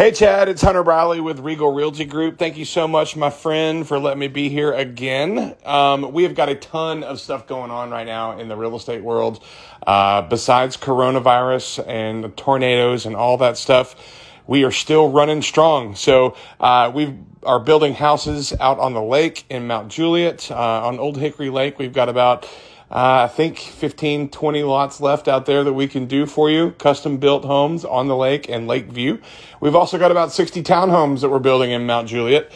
[0.00, 2.38] Hey, Chad, it's Hunter Briley with Regal Realty Group.
[2.38, 5.54] Thank you so much, my friend, for letting me be here again.
[5.62, 8.74] Um, we have got a ton of stuff going on right now in the real
[8.76, 9.44] estate world.
[9.86, 13.94] Uh, besides coronavirus and tornadoes and all that stuff,
[14.46, 15.94] we are still running strong.
[15.94, 20.98] So uh, we are building houses out on the lake in Mount Juliet, uh, on
[20.98, 21.78] Old Hickory Lake.
[21.78, 22.48] We've got about
[22.90, 26.72] uh, I think 15, 20 lots left out there that we can do for you.
[26.72, 29.20] Custom built homes on the lake and Lake View.
[29.60, 32.50] We've also got about 60 townhomes that we're building in Mount Juliet.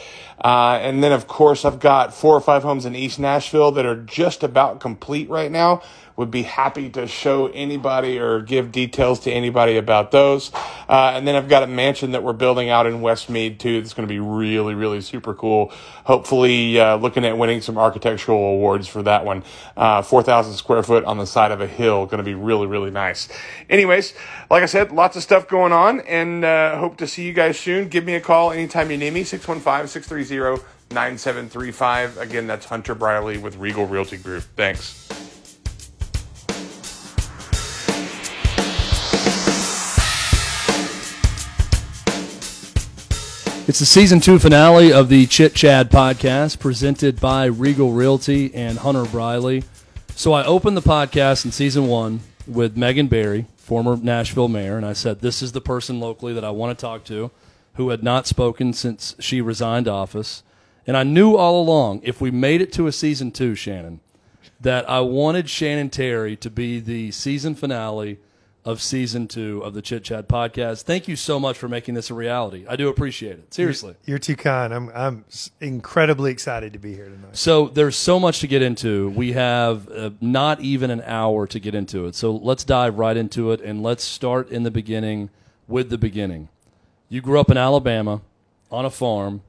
[0.45, 3.87] Uh, and then, of course, I've got four or five homes in East Nashville that
[3.87, 5.83] are just about complete right now
[6.17, 10.53] would be happy to show anybody or give details to anybody about those.
[10.89, 13.81] Uh, and then I've got a mansion that we're building out in Westmeade too.
[13.81, 15.73] That's going to be really, really super cool.
[16.05, 19.43] Hopefully, uh, looking at winning some architectural awards for that one.
[19.77, 22.07] Uh, 4,000 square foot on the side of a hill.
[22.07, 23.29] Going to be really, really nice.
[23.69, 24.15] Anyways,
[24.51, 27.59] like I said, lots of stuff going on and uh, hope to see you guys
[27.59, 27.89] soon.
[27.89, 29.25] Give me a call anytime you need me.
[29.25, 32.19] 615 630 9735.
[32.19, 34.45] Again, that's Hunter Briley with Regal Realty Group.
[34.57, 35.34] Thanks.
[43.67, 48.77] It's the season two finale of the Chit Chad podcast presented by Regal Realty and
[48.77, 49.65] Hunter Briley.
[50.15, 54.85] So I opened the podcast in season one with Megan Barry, former Nashville mayor, and
[54.85, 57.31] I said, This is the person locally that I want to talk to
[57.77, 60.43] who had not spoken since she resigned office.
[60.87, 64.01] And I knew all along if we made it to a season two, Shannon,
[64.61, 68.19] that I wanted Shannon Terry to be the season finale
[68.65, 70.83] of season two of the Chit Chad podcast.
[70.83, 72.65] Thank you so much for making this a reality.
[72.67, 73.53] I do appreciate it.
[73.53, 73.95] Seriously.
[74.05, 74.73] You're, you're too kind.
[74.73, 75.25] I'm, I'm
[75.61, 77.37] incredibly excited to be here tonight.
[77.37, 79.11] So there's so much to get into.
[79.11, 82.15] We have uh, not even an hour to get into it.
[82.15, 85.29] So let's dive right into it and let's start in the beginning
[85.69, 86.49] with the beginning.
[87.11, 88.23] You grew up in Alabama
[88.71, 89.43] on a farm.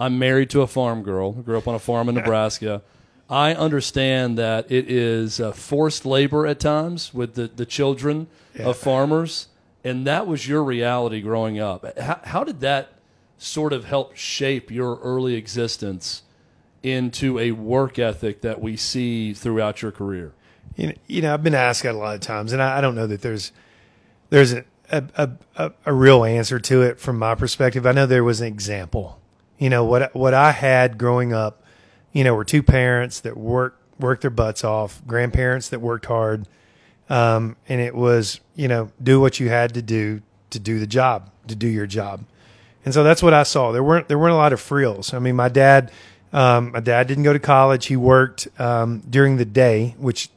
[0.00, 1.36] I'm married to a farm girl.
[1.38, 2.82] I grew up on a farm in Nebraska.
[3.30, 8.68] I understand that it is uh, forced labor at times with the, the children yeah.
[8.68, 9.48] of farmers,
[9.84, 11.98] and that was your reality growing up.
[11.98, 12.94] How, how did that
[13.36, 16.22] sort of help shape your early existence
[16.82, 20.32] into a work ethic that we see throughout your career?
[20.76, 22.80] You know, you know I've been asked that a lot of times, and I, I
[22.80, 23.52] don't know that there's
[24.30, 27.86] there's a, a, a, a real answer to it from my perspective.
[27.86, 29.20] I know there was an example.
[29.58, 31.62] You know what what I had growing up
[32.18, 36.48] you know, were two parents that worked worked their butts off, grandparents that worked hard,
[37.08, 40.20] um, and it was you know do what you had to do
[40.50, 42.24] to do the job, to do your job,
[42.84, 43.70] and so that's what I saw.
[43.70, 45.14] There weren't there weren't a lot of frills.
[45.14, 45.92] I mean, my dad,
[46.32, 47.86] um, my dad didn't go to college.
[47.86, 50.28] He worked um, during the day, which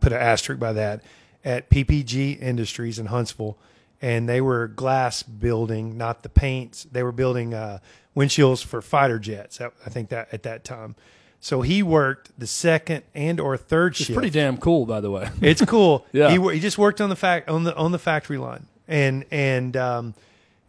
[0.00, 1.04] put an asterisk by that
[1.44, 3.56] at PPG Industries in Huntsville,
[4.02, 6.82] and they were glass building, not the paints.
[6.90, 7.78] They were building uh,
[8.16, 9.60] windshields for fighter jets.
[9.60, 10.96] I think that at that time.
[11.40, 14.14] So he worked the second and or third it's shift.
[14.14, 15.30] pretty damn cool, by the way.
[15.40, 16.04] it's cool.
[16.12, 19.24] yeah, he, he just worked on the fact on the on the factory line, and
[19.30, 20.14] and um,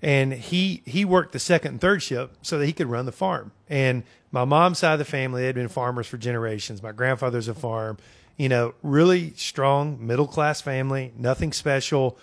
[0.01, 3.11] and he he worked the second and third shift so that he could run the
[3.11, 3.51] farm.
[3.69, 6.83] And my mom's side of the family, they'd been farmers for generations.
[6.83, 7.97] My grandfather's a farm.
[8.37, 11.11] You know, really strong middle class family.
[11.17, 12.17] Nothing special.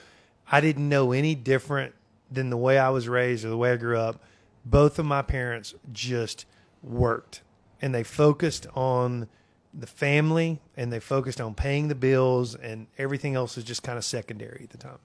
[0.50, 1.94] I didn't know any different
[2.30, 4.22] than the way I was raised or the way I grew up.
[4.64, 6.46] Both of my parents just
[6.82, 7.40] worked
[7.80, 9.28] and they focused on
[9.72, 13.98] the family and they focused on paying the bills and everything else is just kind
[13.98, 14.98] of secondary at the time.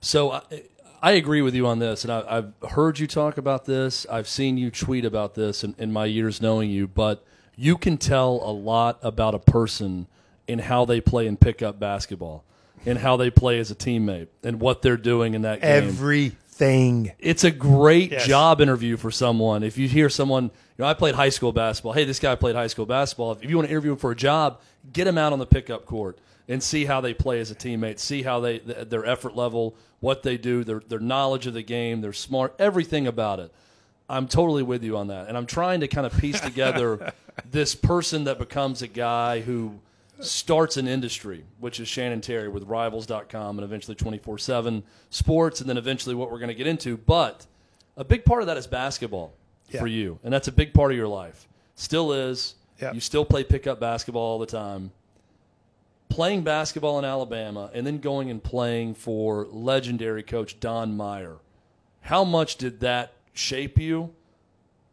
[0.00, 0.42] So I,
[1.02, 4.06] I agree with you on this, and I, have heard you talk about this.
[4.10, 7.24] I've seen you tweet about this in, in my years knowing you, but
[7.56, 10.06] you can tell a lot about a person
[10.46, 12.44] in how they play and pick up basketball
[12.86, 15.84] and how they play as a teammate and what they're doing in that game.
[16.54, 17.12] Everything.
[17.18, 18.26] It's a great yes.
[18.26, 19.64] job interview for someone.
[19.64, 21.92] If you hear someone you know, I played high school basketball.
[21.92, 23.32] Hey, this guy played high school basketball.
[23.32, 24.60] If you want to interview him for a job,
[24.92, 27.98] get him out on the pickup court and see how they play as a teammate.
[27.98, 32.00] See how they their effort level, what they do, their their knowledge of the game,
[32.00, 33.52] their smart, everything about it.
[34.08, 37.12] I'm totally with you on that, and I'm trying to kind of piece together
[37.50, 39.80] this person that becomes a guy who
[40.20, 45.76] starts an industry, which is Shannon Terry with Rivals.com and eventually 24/7 Sports, and then
[45.76, 46.96] eventually what we're going to get into.
[46.96, 47.46] But
[47.96, 49.34] a big part of that is basketball
[49.70, 49.80] yeah.
[49.80, 51.48] for you, and that's a big part of your life.
[51.74, 52.54] Still is.
[52.80, 52.92] Yeah.
[52.92, 54.92] You still play pickup basketball all the time.
[56.08, 61.36] Playing basketball in Alabama and then going and playing for legendary coach Don Meyer.
[62.02, 64.14] How much did that shape you?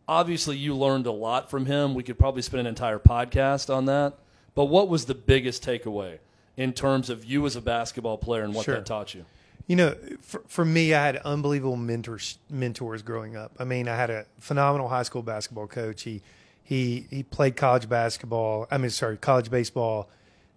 [0.07, 1.93] Obviously, you learned a lot from him.
[1.93, 4.17] We could probably spend an entire podcast on that.
[4.55, 6.19] But what was the biggest takeaway
[6.57, 8.75] in terms of you as a basketball player and what sure.
[8.75, 9.25] that taught you?
[9.67, 13.53] You know, for, for me, I had unbelievable mentors mentors growing up.
[13.59, 16.03] I mean, I had a phenomenal high school basketball coach.
[16.03, 16.21] He
[16.63, 18.67] he he played college basketball.
[18.69, 20.09] I mean, sorry, college baseball.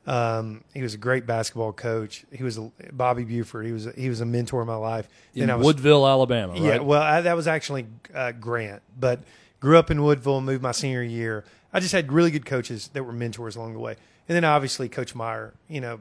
[0.07, 2.25] Um, he was a great basketball coach.
[2.31, 3.65] He was a, Bobby Buford.
[3.65, 5.09] He was a, he was a mentor in my life.
[5.35, 6.53] In was, Woodville, Alabama.
[6.53, 6.63] Right?
[6.63, 9.21] Yeah, well, I, that was actually uh, Grant, but
[9.61, 11.45] grew up in Woodville, moved my senior year.
[11.75, 13.97] I just had really good coaches that were mentors along the way,
[14.29, 15.53] and then obviously Coach Meyer.
[15.69, 16.01] You know,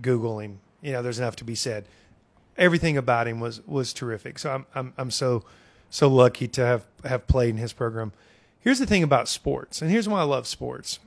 [0.00, 0.58] Google him.
[0.82, 1.86] You know, there's enough to be said.
[2.58, 4.38] Everything about him was was terrific.
[4.40, 5.44] So I'm I'm I'm so
[5.88, 8.12] so lucky to have have played in his program.
[8.58, 10.98] Here's the thing about sports, and here's why I love sports.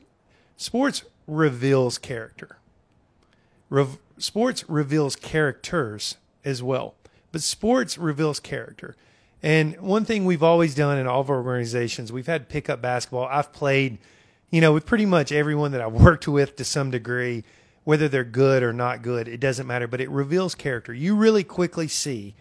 [0.58, 2.58] Sports reveals character.
[3.70, 6.16] Re- sports reveals characters
[6.46, 6.96] as well,
[7.32, 8.96] but sports reveals character.
[9.44, 13.26] And one thing we've always done in all of our organizations, we've had pickup basketball.
[13.26, 13.98] I've played,
[14.50, 17.44] you know, with pretty much everyone that I've worked with to some degree,
[17.84, 20.94] whether they're good or not good, it doesn't matter, but it reveals character.
[20.94, 22.34] You really quickly see,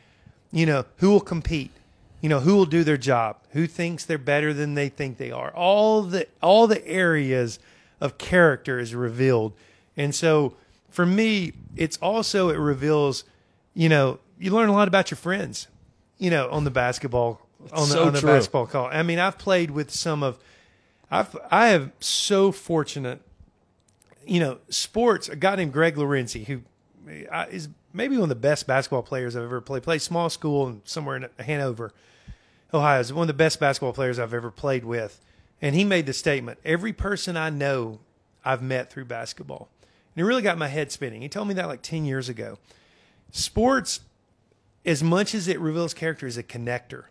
[0.50, 1.70] you know, who will compete,
[2.22, 5.30] you know, who will do their job, who thinks they're better than they think they
[5.30, 5.52] are.
[5.54, 7.58] All the all the areas
[8.00, 9.52] of character is revealed.
[9.96, 10.54] And so
[10.88, 13.24] for me, it's also it reveals,
[13.74, 15.68] you know, you learn a lot about your friends,
[16.18, 17.40] you know, on the basketball
[17.72, 18.86] on the, So on the basketball call.
[18.86, 20.38] I mean, I've played with some of
[21.10, 23.20] I've I have so fortunate
[24.26, 26.62] you know, sports, a guy named Greg Lorenzi, who
[27.30, 27.46] uh,
[27.92, 29.82] maybe one of the best basketball players I've ever played.
[29.82, 31.92] Played small school and somewhere in Hanover,
[32.72, 33.00] Ohio.
[33.00, 35.20] Is one of the best basketball players I've ever played with.
[35.60, 38.00] And he made the statement: "Every person I know,
[38.44, 39.68] I've met through basketball."
[40.14, 41.22] And it really got my head spinning.
[41.22, 42.58] He told me that like ten years ago.
[43.30, 44.00] Sports,
[44.84, 47.04] as much as it reveals character, is a connector.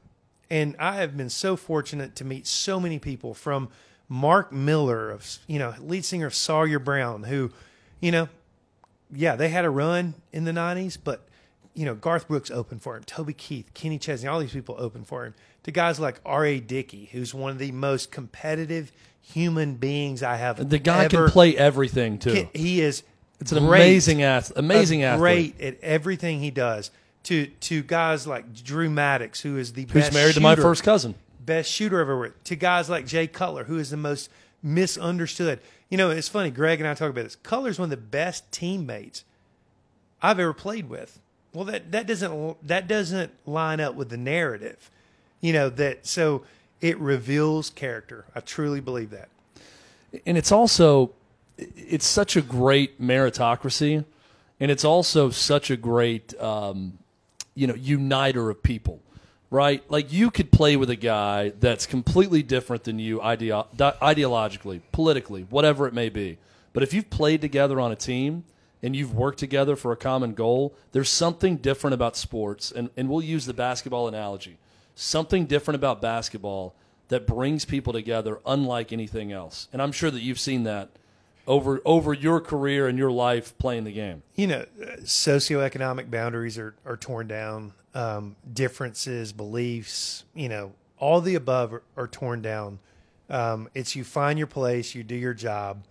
[0.49, 3.69] And I have been so fortunate to meet so many people from
[4.09, 7.51] Mark Miller of you know lead singer of Sawyer Brown, who,
[7.99, 8.29] you know,
[9.11, 11.27] yeah, they had a run in the '90s, but
[11.73, 15.07] you know Garth Brooks opened for him, Toby Keith, Kenny Chesney, all these people opened
[15.07, 15.33] for him.
[15.63, 16.59] To guys like R.A.
[16.59, 18.91] Dickey, who's one of the most competitive
[19.21, 20.69] human beings I have.
[20.69, 22.49] The guy ever- can play everything too.
[22.53, 23.03] He- is.
[23.39, 24.57] It's an great amazing athlete.
[24.57, 25.57] Amazing athlete.
[25.57, 26.91] great at everything he does.
[27.23, 30.83] To to guys like Drew Maddux, who is the Who's best married to my first
[30.83, 31.15] cousin.
[31.39, 32.29] best shooter ever.
[32.29, 34.29] To guys like Jay Cutler, who is the most
[34.61, 35.59] misunderstood.
[35.89, 36.49] You know, it's funny.
[36.51, 37.35] Greg and I talk about this.
[37.37, 39.23] Cutler's one of the best teammates
[40.21, 41.19] I've ever played with.
[41.53, 44.89] Well, that that doesn't that doesn't line up with the narrative.
[45.39, 46.43] You know that so
[46.81, 48.25] it reveals character.
[48.35, 49.29] I truly believe that.
[50.25, 51.11] and it's also
[51.57, 54.03] it's such a great meritocracy
[54.59, 56.97] and it's also such a great um,
[57.55, 59.01] you know uniter of people
[59.53, 59.83] right?
[59.87, 65.43] Like you could play with a guy that's completely different than you ideo- ideologically politically
[65.43, 66.39] whatever it may be.
[66.73, 68.45] But if you've played together on a team
[68.81, 73.07] and you've worked together for a common goal there's something different about sports and, and
[73.07, 74.57] we'll use the basketball analogy.
[74.95, 76.73] Something different about basketball
[77.09, 79.67] that brings people together unlike anything else.
[79.71, 80.89] And I'm sure that you've seen that
[81.47, 84.23] over over your career and your life playing the game.
[84.35, 84.65] you know,
[85.01, 87.73] socioeconomic boundaries are, are torn down.
[87.95, 92.79] Um, differences, beliefs, you know, all the above are, are torn down.
[93.29, 95.83] Um, it's you find your place, you do your job,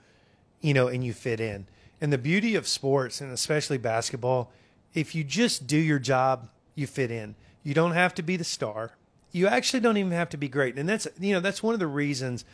[0.61, 1.67] you know, and you fit in.
[2.01, 4.51] And the beauty of sports, and especially basketball,
[4.95, 7.37] if you just do your job, you fit in.
[7.63, 8.93] You don't have to be the star.
[9.31, 10.77] You actually don't even have to be great.
[10.77, 12.45] And that's you know that's one of the reasons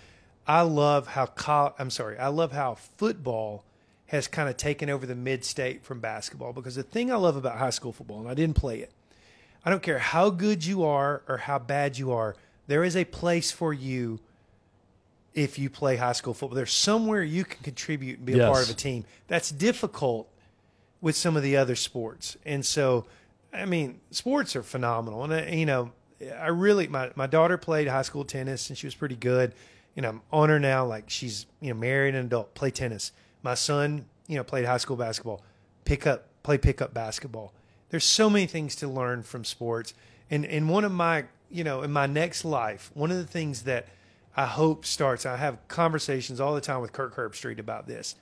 [0.49, 3.65] I love how col- I'm sorry, I love how football
[4.07, 7.37] has kind of taken over the mid state from basketball because the thing I love
[7.37, 8.91] about high school football, and I didn't play it,
[9.65, 12.35] I don't care how good you are or how bad you are,
[12.67, 14.19] there is a place for you
[15.35, 16.57] if you play high school football.
[16.57, 18.49] There's somewhere you can contribute and be a Yes.
[18.51, 19.05] part of a team.
[19.27, 20.29] That's difficult
[21.03, 22.37] with some of the other sports.
[22.47, 23.05] And so,
[23.53, 25.25] I mean, sports are phenomenal.
[25.25, 25.93] And, uh, you know,
[26.41, 29.53] I really, my, my daughter played high school tennis and she was pretty good.
[29.95, 33.13] You know, I'm on her now, like she's, you know, married and adult, play tennis.
[33.43, 35.43] My son, you know, played high school basketball,
[35.85, 37.53] pick up, play pickup basketball.
[37.91, 39.95] There's so many things to learn from sports.
[40.31, 43.63] And, and one of my, you know, in my next life, one of the things
[43.63, 43.89] that
[44.37, 48.15] I hope starts, I have conversations all the time with Kirk Herbstreit about this.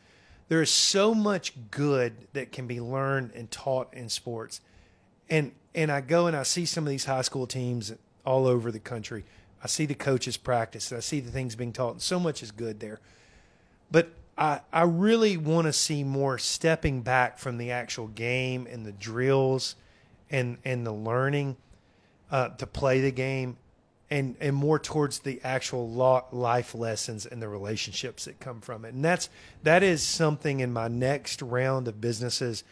[0.49, 4.61] There is so much good that can be learned and taught in sports.
[5.29, 7.93] And and I go and I see some of these high school teams
[8.25, 9.25] all over the country.
[9.67, 10.93] I see the coaches practice.
[10.93, 13.01] I see the things being taught, and so much is good there.
[13.91, 18.87] But I I really want to see more stepping back from the actual game and
[18.87, 19.75] the drills
[20.31, 21.57] and and the learning
[22.31, 23.57] uh, to play the game
[24.09, 25.91] and and more towards the actual
[26.31, 28.95] life lessons and the relationships that come from it.
[28.95, 29.29] And that's
[29.65, 32.63] that is something in my next round of businesses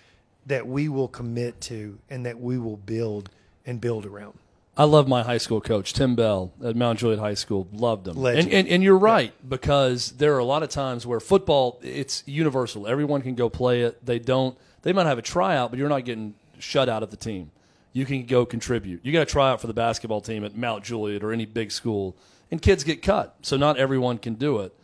[0.47, 3.31] that we will commit to and that we will build
[3.67, 4.39] and build around.
[4.77, 7.69] I love my high school coach, Tim Bell at Mount Juliet High School.
[7.73, 8.25] Loved him.
[8.25, 12.25] And, and, and you're right, because there are a lot of times where football, it's
[12.27, 12.89] universal.
[12.89, 14.05] Everyone can go play it.
[14.05, 17.17] They don't, they might have a tryout, but you're not getting shut out of the
[17.17, 17.53] team.
[17.93, 19.05] You can go contribute.
[19.05, 21.71] You got to try out for the basketball team at Mount Juliet or any big
[21.71, 22.17] school,
[22.51, 23.37] and kids get cut.
[23.43, 24.75] So not everyone can do it.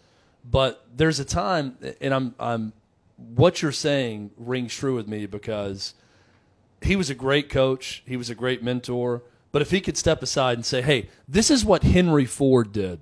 [0.49, 2.73] But there's a time, and I'm, I'm,
[3.17, 5.95] what you're saying rings true with me because
[6.81, 8.03] he was a great coach.
[8.07, 9.23] He was a great mentor.
[9.53, 13.01] But if he could step aside and say, hey, this is what Henry Ford did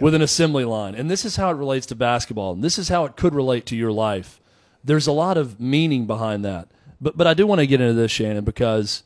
[0.00, 2.88] with an assembly line, and this is how it relates to basketball, and this is
[2.88, 4.40] how it could relate to your life,
[4.84, 6.68] there's a lot of meaning behind that.
[7.00, 9.02] But, but I do want to get into this, Shannon, because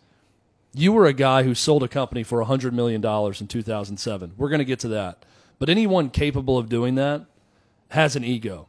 [0.74, 4.32] you were a guy who sold a company for $100 million in 2007.
[4.36, 5.24] We're going to get to that.
[5.58, 7.26] But anyone capable of doing that
[7.90, 8.68] has an ego.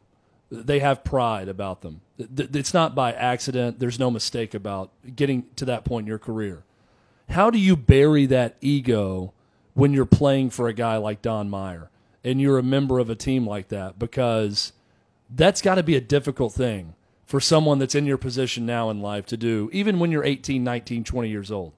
[0.50, 2.02] They have pride about them.
[2.18, 3.80] It's not by accident.
[3.80, 6.62] There's no mistake about getting to that point in your career.
[7.30, 9.32] How do you bury that ego
[9.74, 11.90] when you're playing for a guy like Don Meyer
[12.22, 13.98] and you're a member of a team like that?
[13.98, 14.72] Because
[15.28, 19.00] that's got to be a difficult thing for someone that's in your position now in
[19.00, 21.72] life to do, even when you're 18, 19, 20 years old.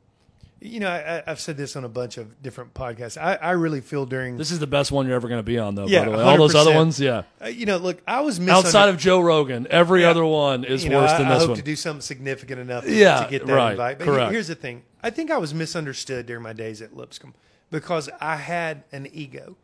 [0.59, 3.21] You know, I, have said this on a bunch of different podcasts.
[3.21, 5.59] I, I really feel during this is the best one you're ever going to be
[5.59, 5.87] on, though.
[5.87, 7.25] Yeah, by the way, all those other ones, yeah.
[7.43, 10.11] Uh, you know, look, I was Outside of Joe Rogan, every Yeah.
[10.11, 11.57] other one is you know, worse I, than I this hope one.
[11.59, 13.99] to do something significant enough to, Yeah, to get that right, invite.
[13.99, 14.33] But correct.
[14.33, 17.35] here's the thing: I think I was misunderstood during my days at Lipscomb
[17.71, 19.57] because I had an ego,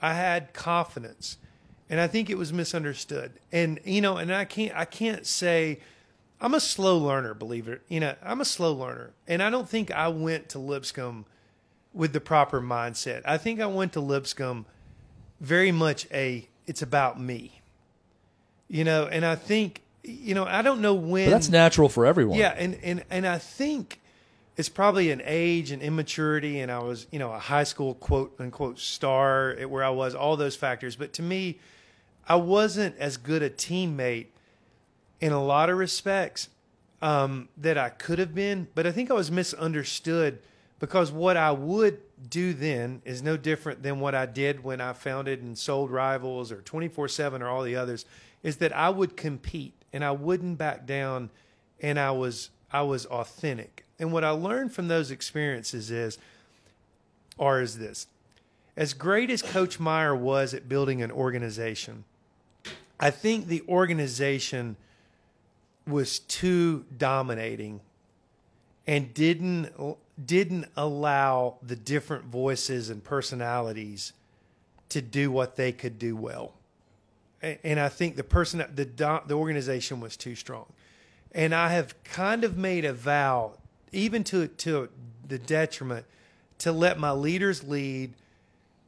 [0.00, 1.38] I had confidence,
[1.90, 3.32] and I think it was misunderstood.
[3.50, 5.80] And you know, and I can't, I can't say.
[6.40, 7.82] I'm a slow learner, believe it.
[7.88, 11.24] You know, I'm a slow learner, and I don't think I went to Lipscomb
[11.94, 13.22] with the proper mindset.
[13.24, 14.66] I think I went to Lipscomb
[15.40, 17.62] very much a it's about me.
[18.68, 22.06] You know, and I think you know, I don't know when but that's natural for
[22.06, 22.38] everyone.
[22.38, 24.00] yeah, and, and and I think
[24.56, 28.34] it's probably an age and immaturity, and I was you know a high school quote
[28.38, 30.96] unquote star at where I was, all those factors.
[30.96, 31.58] But to me,
[32.28, 34.26] I wasn't as good a teammate
[35.20, 36.48] in a lot of respects
[37.02, 38.68] um, that I could have been.
[38.74, 40.40] But I think I was misunderstood
[40.78, 44.92] because what I would do then is no different than what I did when I
[44.92, 48.04] founded and sold Rivals or 24 7 or all the others,
[48.42, 51.30] is that I would compete and I wouldn't back down
[51.80, 53.84] and I was I was authentic.
[53.98, 56.18] And what I learned from those experiences is
[57.38, 58.06] or is this.
[58.76, 62.04] As great as Coach Meyer was at building an organization,
[63.00, 64.76] I think the organization
[65.86, 67.80] was too dominating
[68.86, 69.72] and didn't
[70.24, 74.12] didn't allow the different voices and personalities
[74.88, 76.54] to do what they could do well.
[77.42, 78.84] A- And I think the person the
[79.26, 80.66] the organization was too strong.
[81.32, 83.54] And I have kind of made a vow
[83.92, 84.88] even to to
[85.28, 86.06] the detriment
[86.58, 88.14] to let my leaders lead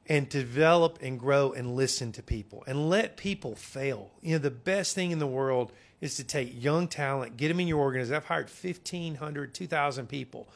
[0.08, 4.10] and develop and grow and listen to people and let people fail.
[4.22, 7.60] You know, the best thing in the world is to take young talent, get them
[7.60, 8.16] in your organization.
[8.16, 10.48] I've hired 1,500, 2,000 people.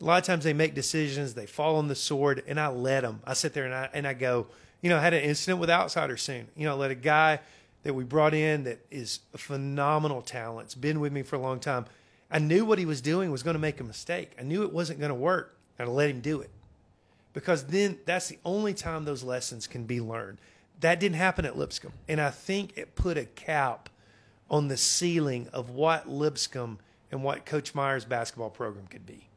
[0.00, 3.02] A lot of times they make decisions, they fall on the sword, and I let
[3.02, 3.20] them.
[3.24, 4.46] I sit there and I, and I go,
[4.80, 6.48] you know, I had an incident with Outsider soon.
[6.56, 7.40] You know, I let a guy
[7.84, 11.40] that we brought in that is a phenomenal talent, has been with me for a
[11.40, 11.86] long time.
[12.30, 14.32] I knew what he was doing was going to make a mistake.
[14.38, 15.56] I knew it wasn't going to work.
[15.78, 16.50] And I let him do it
[17.34, 20.38] because then that's the only time those lessons can be learned.
[20.80, 23.88] That didn't happen at Lipscomb, and I think it put a cap
[24.50, 26.78] on the ceiling of what Lipscomb
[27.10, 29.28] and what Coach Meyer's basketball program could be.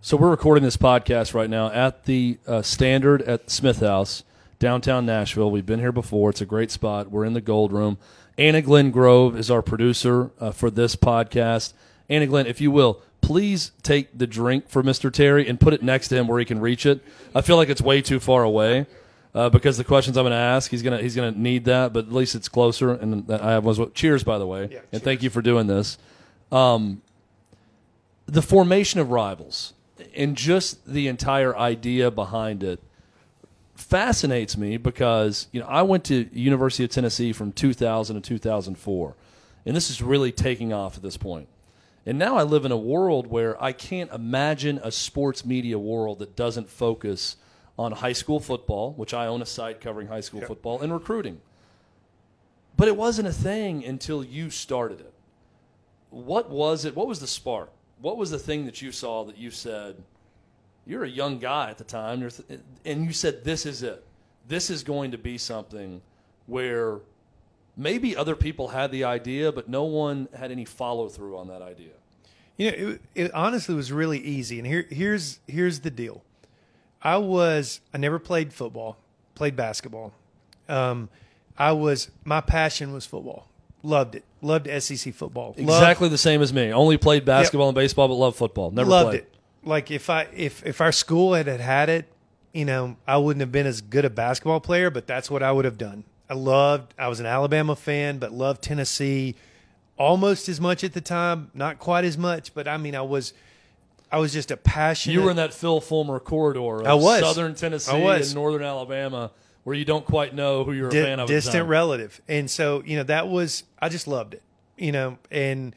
[0.00, 4.22] So we're recording this podcast right now at the uh, Standard at Smith House,
[4.58, 5.50] downtown Nashville.
[5.50, 6.30] We've been here before.
[6.30, 7.10] It's a great spot.
[7.10, 7.98] We're in the Gold Room.
[8.38, 11.72] Anna Glenn Grove is our producer uh, for this podcast.
[12.08, 15.12] Anna Glenn, if you will, please take the drink for Mr.
[15.12, 17.02] Terry and put it next to him where he can reach it.
[17.34, 18.86] I feel like it's way too far away.
[19.36, 21.66] Uh, because the questions I'm going to ask, he's going to he's going to need
[21.66, 22.92] that, but at least it's closer.
[22.92, 25.98] And I have was cheers, by the way, Yeah, and thank you for doing this.
[26.50, 27.02] Um,
[28.24, 29.74] the formation of rivals
[30.16, 32.82] and just the entire idea behind it
[33.74, 39.16] fascinates me because you know I went to University of Tennessee from 2000 to 2004,
[39.66, 41.48] and this is really taking off at this point.
[42.06, 46.20] And now I live in a world where I can't imagine a sports media world
[46.20, 47.36] that doesn't focus
[47.78, 51.40] on high school football, which I own a site covering high school football, and recruiting.
[52.76, 55.12] But it wasn't a thing until you started it.
[56.10, 56.94] What was it?
[56.94, 57.70] What was the spark?
[58.00, 59.96] What was the thing that you saw that you said,
[60.86, 64.04] you're a young guy at the time, you're th- and you said, this is it.
[64.46, 66.00] This is going to be something
[66.46, 67.00] where
[67.76, 71.62] maybe other people had the idea, but no one had any follow through on that
[71.62, 71.92] idea.
[72.56, 74.58] You know, it, it honestly was really easy.
[74.58, 76.22] And here, here's here's the deal.
[77.02, 78.96] I was I never played football,
[79.34, 80.12] played basketball.
[80.68, 81.08] Um,
[81.58, 83.48] I was my passion was football.
[83.82, 84.24] Loved it.
[84.42, 85.48] Loved SEC football.
[85.56, 86.72] Loved- Exactly the same as me.
[86.72, 88.70] Only played basketball and baseball, but loved football.
[88.70, 89.20] Never loved played.
[89.20, 89.34] it.
[89.62, 92.06] Like if I if if our school had, had had it,
[92.52, 95.52] you know, I wouldn't have been as good a basketball player, but that's what I
[95.52, 96.04] would have done.
[96.28, 96.94] I loved.
[96.98, 99.36] I was an Alabama fan, but loved Tennessee
[99.96, 101.50] almost as much at the time.
[101.54, 103.32] Not quite as much, but I mean, I was.
[104.10, 105.14] I was just a passionate.
[105.14, 107.20] You were in that Phil Fulmer corridor of I was.
[107.20, 108.28] Southern Tennessee was.
[108.28, 109.32] and Northern Alabama,
[109.64, 111.28] where you don't quite know who you're a di- fan of.
[111.28, 114.42] distant relative, and so you know that was I just loved it,
[114.76, 115.74] you know, and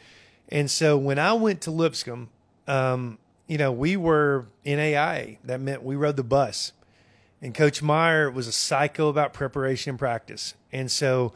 [0.50, 2.30] and so when I went to Lipscomb,
[2.68, 3.18] um,
[3.48, 5.40] you know, we were in AI.
[5.44, 6.72] That meant we rode the bus,
[7.42, 11.34] and Coach Meyer was a psycho about preparation and practice, and so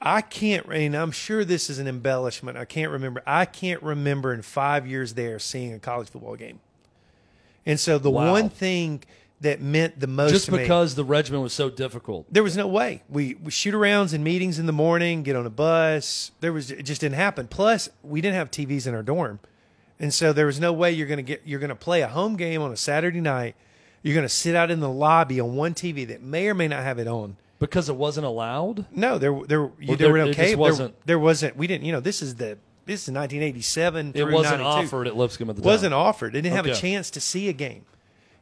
[0.00, 2.56] I can't, and I'm sure this is an embellishment.
[2.58, 3.22] I can't remember.
[3.26, 6.60] I can't remember in five years there seeing a college football game,
[7.64, 8.32] and so the Wow.
[8.32, 9.02] one thing
[9.40, 12.26] that meant the most Just to me- because the regimen was so difficult.
[12.30, 13.02] there was no way.
[13.08, 16.30] We we shoot arounds and meetings in the morning, get on a bus.
[16.40, 17.46] There was it just didn't happen.
[17.48, 19.40] Plus, we didn't have TVs in our dorm,
[19.98, 22.60] and so there was no way you're gonna get you're gonna play a home game
[22.62, 23.56] on a Saturday night.
[24.02, 26.82] You're gonna sit out in the lobby on one TV that may or may not
[26.82, 27.36] have it on.
[27.58, 28.84] Because it wasn't allowed?
[28.94, 30.60] No, there there you, Well, there were no cable.
[30.60, 31.56] wasn't- There, there wasn't.
[31.56, 31.84] We didn't.
[31.84, 34.12] You know, this is the this is 1987.
[34.14, 35.66] It wasn't 92 offered at Lipscomb at the time.
[35.66, 36.32] wasn't offered.
[36.34, 37.84] They didn't have a chance to see a game,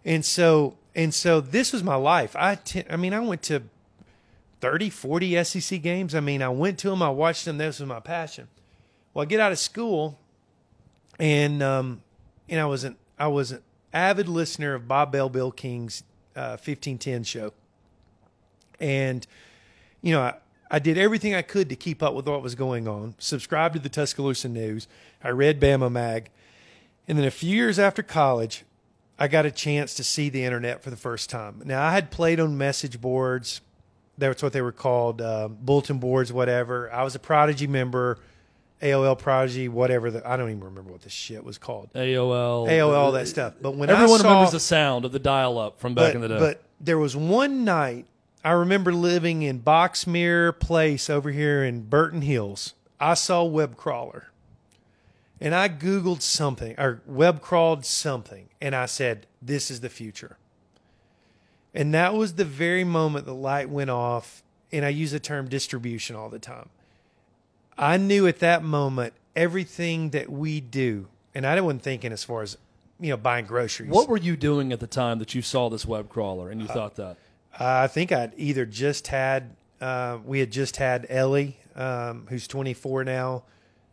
[0.05, 2.35] and so and so this was my life.
[2.37, 2.59] I
[2.91, 3.63] I mean, I went to
[4.61, 6.15] 30, 40 SEC games.
[6.15, 7.03] I mean, I went to them.
[7.03, 7.59] I watched them.
[7.59, 8.49] This was my passion.
[9.13, 10.19] Well, I get out of school,
[11.21, 12.03] and um,
[12.49, 16.03] and I was an I was an avid listener of Bob Bell, Bill King's
[16.35, 17.53] uh, fifteen ten show,
[18.81, 19.27] and
[20.03, 20.35] you know, I,
[20.71, 23.15] I did everything I could to keep up with what was going on.
[23.19, 24.87] Subscribed to the Tuscaloosa News.
[25.23, 26.31] I read Bama Mag.
[27.09, 28.65] And then a few years after college,
[29.19, 31.63] I got a chance to see the internet for the first time.
[31.65, 33.61] Now, I had played on message boards.
[34.19, 36.93] That's what they were called, uh, bulletin boards, whatever.
[36.93, 38.19] I was a Prodigy member,
[38.83, 40.11] AOL Prodigy, whatever.
[40.11, 41.91] The, I don't even remember what the shit was called.
[41.95, 42.69] AOL.
[42.69, 43.55] AOL, all that stuff.
[43.61, 46.17] But when Everyone I saw, remembers the sound of the dial up from back but,
[46.17, 46.39] in the day.
[46.39, 48.07] But there was one night
[48.45, 52.75] I remember living in Boxmere Place over here in Burton Hills.
[53.01, 54.29] I saw web crawler.
[55.41, 60.37] And I Googled something or web crawled something and I said, This is the future.
[61.75, 64.43] And that was the very moment the light went off.
[64.71, 66.69] And I use the term distribution all the time.
[67.77, 72.43] I knew at that moment everything that we do, and I wasn't thinking as far
[72.43, 72.57] as
[73.01, 73.91] you know buying groceries.
[73.91, 76.61] what were you doing at the time that you saw this web crawler Uh, and
[76.61, 77.17] you thought that?
[77.59, 83.05] I think I'd either just had uh, we had just had Ellie, um, who's 24
[83.05, 83.43] now.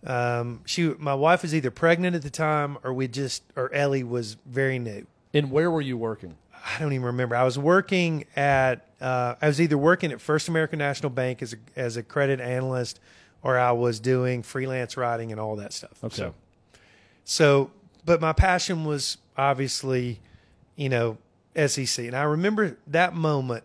[0.05, 4.03] Um, she, my wife, was either pregnant at the time, or we just, or Ellie
[4.03, 5.05] was very new.
[5.33, 6.35] And where were you working?
[6.53, 7.35] I don't even remember.
[7.35, 11.53] I was working at, uh, I was either working at First American National Bank as
[11.53, 12.99] a as a credit analyst,
[13.43, 16.03] or I was doing freelance writing and all that stuff.
[16.03, 16.15] Okay.
[16.15, 16.33] So,
[17.23, 17.71] so,
[18.05, 20.19] but my passion was obviously,
[20.75, 21.17] you know,
[21.55, 22.05] SEC.
[22.05, 23.63] And I remember that moment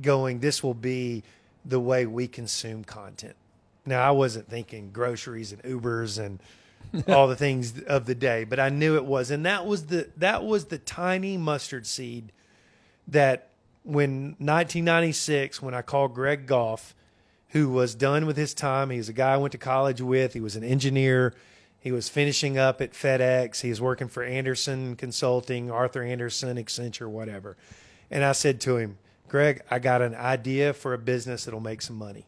[0.00, 1.22] going, this will be
[1.64, 3.34] the way we consume content.
[3.84, 6.40] Now, I wasn't thinking groceries and Ubers and
[7.08, 9.30] all the things of the day, but I knew it was.
[9.30, 12.32] And that was the, that was the tiny mustard seed
[13.08, 13.48] that
[13.82, 16.94] when 1996, when I called Greg Goff,
[17.48, 20.34] who was done with his time, he was a guy I went to college with,
[20.34, 21.34] he was an engineer.
[21.80, 23.60] He was finishing up at FedEx.
[23.60, 27.56] He was working for Andersen Consulting, Arthur Andersen, Accenture, whatever.
[28.10, 31.82] And I said to him, Greg, I got an idea for a business that'll make
[31.82, 32.26] some money.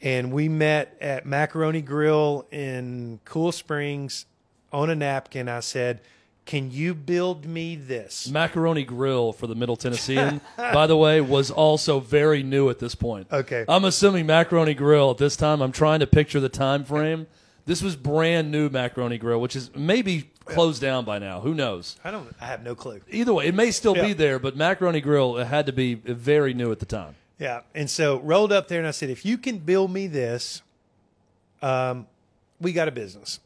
[0.00, 4.26] And we met at Macaroni Grill in Cool Springs
[4.72, 5.48] on a napkin.
[5.48, 6.00] I said,
[6.44, 8.28] Can you build me this?
[8.28, 12.94] Macaroni Grill for the Middle Tennessean, by the way, was also very new at this
[12.94, 13.26] point.
[13.32, 13.64] Okay.
[13.68, 15.60] I'm assuming Macaroni Grill at this time.
[15.60, 17.26] I'm trying to picture the time frame.
[17.66, 21.40] This was brand new Macaroni Grill, which is maybe closed down by now.
[21.40, 21.96] Who knows?
[22.04, 23.00] I don't, I have no clue.
[23.10, 26.54] Either way, it may still be there, but Macaroni Grill it had to be very
[26.54, 27.16] new at the time.
[27.38, 27.62] Yeah.
[27.74, 30.62] And so rolled up there and I said, if you can build me this,
[31.60, 32.06] um,
[32.60, 33.40] we got a business.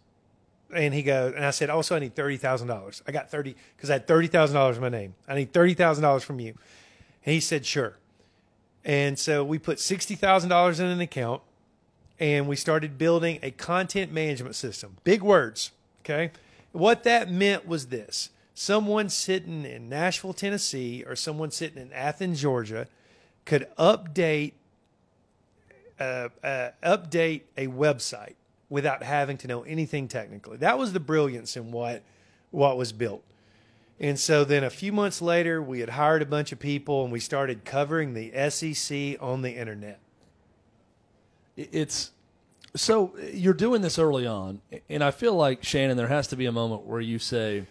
[0.73, 3.03] And he goes, and I said, also, I need $30,000.
[3.09, 5.15] I got 30, because I had $30,000 in my name.
[5.27, 6.55] I need $30,000 from you.
[7.25, 7.97] And he said, sure.
[8.85, 11.43] And so we put $60,000 in an account
[12.21, 14.99] and we started building a content management system.
[15.03, 15.73] Big words.
[16.05, 16.31] Okay.
[16.73, 22.43] What that meant was this someone sitting in Nashville, Tennessee, or someone sitting in Athens,
[22.43, 22.87] Georgia,
[23.47, 24.53] could update
[25.99, 28.35] uh, uh, update a website
[28.69, 30.59] without having to know anything technically.
[30.59, 32.03] That was the brilliance in what
[32.51, 33.25] what was built.
[33.99, 37.13] And so then a few months later, we had hired a bunch of people and
[37.13, 40.01] we started covering the SEC on the internet.
[41.73, 42.11] It's
[42.75, 46.47] so you're doing this early on, and I feel like Shannon, there has to be
[46.47, 47.67] a moment where you say,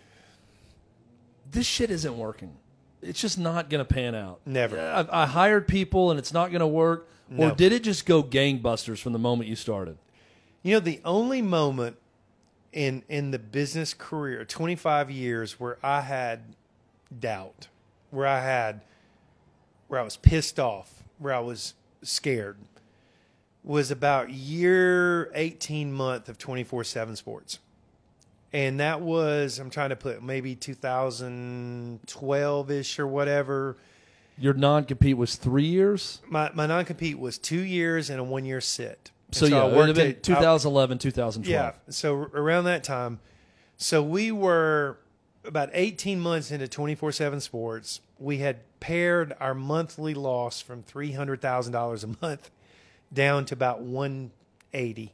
[1.49, 2.58] "This shit isn't working.
[3.02, 4.80] It's just not going to pan out." Never.
[4.80, 7.08] I, I hired people, and it's not going to work.
[7.30, 7.49] No.
[7.49, 9.97] Or did it just go gangbusters from the moment you started?
[10.63, 11.97] You know, the only moment
[12.73, 16.41] in in the business career, 25 years, where I had
[17.17, 17.67] doubt,
[18.12, 18.82] where I had,
[19.88, 22.58] where I was pissed off, where I was scared,
[23.69, 27.60] was about year 18 month of 24 7 sports.
[28.51, 33.77] And that was, I'm trying to put maybe 2012 ish or whatever.
[34.39, 36.19] Your non compete was three years.
[36.27, 39.12] My, my non compete was two years and a one year sit.
[39.27, 41.47] And So, yeah, it would have been at- 2011, 2012.
[41.47, 41.73] Yeah.
[41.91, 43.19] So around that time,
[43.77, 44.97] so we were
[45.45, 48.01] about 18 months into 24 7 sports.
[48.17, 52.49] We had pared our monthly loss from $300,000 a month
[53.13, 55.13] down to about 180.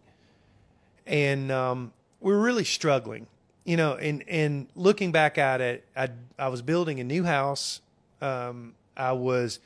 [1.06, 3.28] And um, we were really struggling,
[3.64, 7.82] you know, and, and looking back at it, I, I was building a new house.
[8.22, 9.60] Um, I was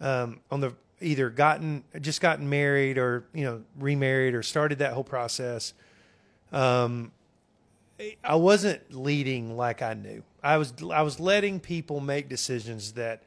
[0.00, 4.92] um, on the either gotten just gotten married or you know remarried or started that
[4.92, 5.72] whole process.
[6.52, 7.12] Um,
[8.24, 10.22] I wasn't leading like I knew.
[10.42, 13.22] I was I was letting people make decisions that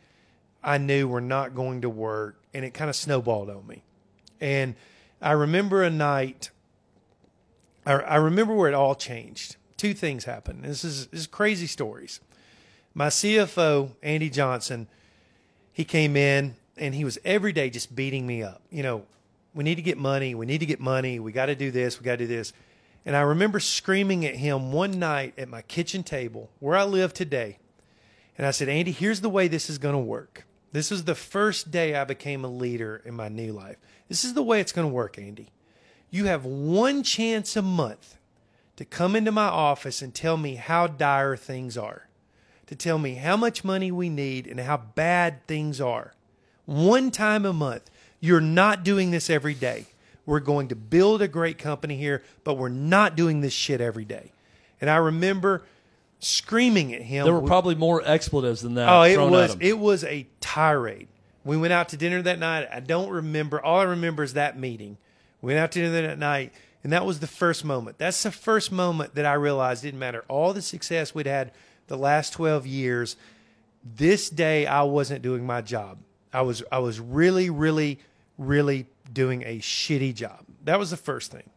[0.64, 3.84] I knew were not going to work, and it kind of snowballed on me.
[4.40, 4.76] And
[5.22, 6.50] I remember a night.
[7.86, 9.56] I, I remember where it all changed.
[9.78, 10.64] Two things happened.
[10.64, 12.20] This is this is crazy stories.
[12.94, 14.88] My CFO Andy Johnson,
[15.72, 18.62] he came in and he was every day just beating me up.
[18.70, 19.06] You know,
[19.54, 20.36] we need to get money.
[20.36, 21.20] We need to get money.
[21.20, 22.00] We got to do this.
[22.00, 22.54] We got to do this.
[23.06, 27.14] And I remember screaming at him one night at my kitchen table where I live
[27.14, 27.58] today.
[28.38, 30.46] And I said, Andy, here's the way this is going to work.
[30.74, 33.78] This is the first day I became a leader in my new life.
[34.10, 35.50] This is the way it's going to work, Andy.
[36.10, 38.18] You have one chance a month
[38.76, 42.08] to come into my office and tell me how dire things are,
[42.66, 46.14] to tell me how much money we need and how bad things are.
[46.66, 47.90] One time a month.
[48.20, 49.86] You're not doing this every day.
[50.26, 54.06] We're going to build a great company here, but we're not doing this shit every
[54.06, 54.32] day.
[54.82, 55.64] And I remember
[56.24, 57.26] screaming at him.
[57.26, 58.90] There were probably more expletives than that.
[58.90, 61.08] Oh, it was it was a tirade.
[61.46, 62.68] We went out to dinner that night.
[62.72, 63.62] I don't remember.
[63.62, 64.98] All I remember is that meeting.
[65.42, 67.98] We went out to dinner that night, and that was the first moment.
[67.98, 71.52] That's the first moment that I realized it didn't matter all the success we'd had
[71.88, 73.16] the last twelve years.
[73.84, 75.98] This day, I wasn't doing my job.
[76.32, 78.00] I was I was really, really,
[78.38, 80.46] really doing a shitty job.
[80.64, 81.50] That was the first thing.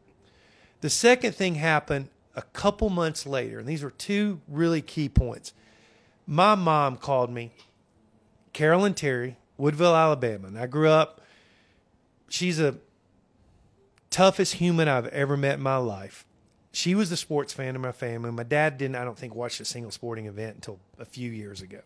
[0.81, 5.53] The second thing happened a couple months later, and these were two really key points.
[6.27, 7.53] My mom called me,
[8.53, 10.49] Carolyn Terry, Woodville, Alabama.
[10.49, 11.21] And I grew up,
[12.29, 12.77] she's a
[14.11, 16.25] toughest human I've ever met in my life.
[16.73, 18.31] She was the sports fan in my family.
[18.31, 21.63] My dad didn't, I don't think, watch a single sporting event until a few years
[21.63, 21.81] ago.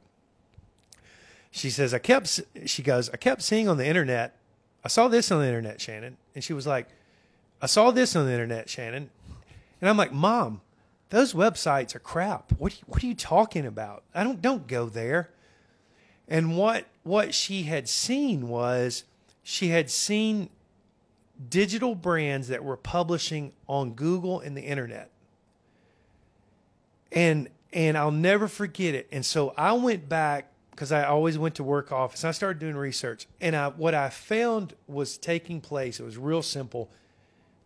[1.53, 4.37] She says, I kept, she goes, I kept seeing on the internet,
[4.85, 6.17] I saw this on the internet, Shannon.
[6.35, 6.89] And she was like,
[7.63, 9.11] I saw this on the internet, Shannon.
[9.81, 10.61] And I'm like, Mom,
[11.11, 12.53] those websites are crap.
[12.53, 14.05] What, what are you talking about?
[14.15, 15.31] I don't, don't go there.
[16.29, 19.05] And what, what she had seen was
[19.43, 20.51] she had seen
[21.49, 25.11] digital brands that were publishing on Google and the internet.
[27.11, 29.09] And, and I'll never forget it.
[29.11, 32.25] And so I went back because I always went to work office.
[32.25, 36.01] I started doing research, and I, what I found was taking place.
[36.01, 36.91] It was real simple.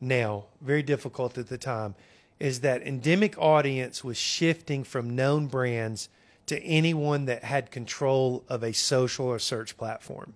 [0.04, 1.94] Now, very difficult at the time,
[2.38, 6.08] is that endemic audience was shifting from known brands
[6.46, 10.34] to anyone that had control of a social or search platform.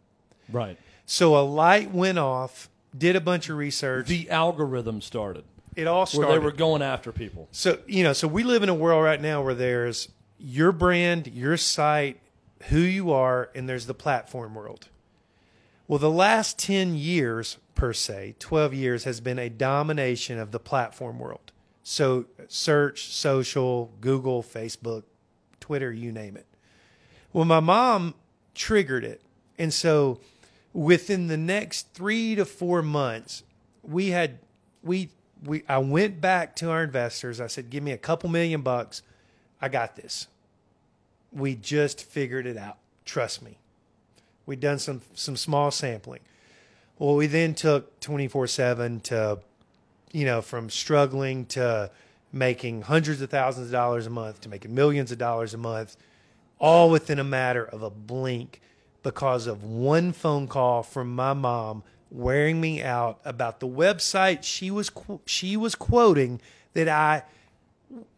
[0.50, 0.78] right.
[1.04, 2.68] So a light went off.
[2.96, 4.08] Did a bunch of research.
[4.08, 5.44] The algorithm started
[5.78, 6.32] it all where started.
[6.32, 7.48] they were going after people.
[7.52, 11.28] So, you know, so we live in a world right now where there's your brand,
[11.28, 12.18] your site,
[12.64, 14.88] who you are, and there's the platform world.
[15.86, 20.58] Well, the last 10 years, per se, 12 years, has been a domination of the
[20.58, 21.52] platform world.
[21.84, 25.04] So, search, social, Google, Facebook,
[25.60, 26.44] Twitter, you name it.
[27.32, 28.14] Well, my mom
[28.54, 29.22] triggered it.
[29.58, 30.20] And so,
[30.74, 33.44] within the next three to four months,
[33.82, 34.40] we had,
[34.82, 35.10] we,
[35.44, 37.40] we, I went back to our investors.
[37.40, 39.02] I said, give me a couple million bucks.
[39.62, 40.26] I got this.
[41.30, 42.78] We just figured it out.
[43.04, 43.58] Trust me.
[44.46, 46.20] We'd done some some small sampling.
[46.98, 49.38] Well, we then took 24/7 to
[50.12, 51.90] you know, from struggling to
[52.32, 55.96] making hundreds of thousands of dollars a month to making millions of dollars a month,
[56.58, 58.60] all within a matter of a blink
[59.02, 64.70] because of one phone call from my mom wearing me out about the website she
[64.70, 64.90] was
[65.26, 66.40] she was quoting
[66.72, 67.22] that I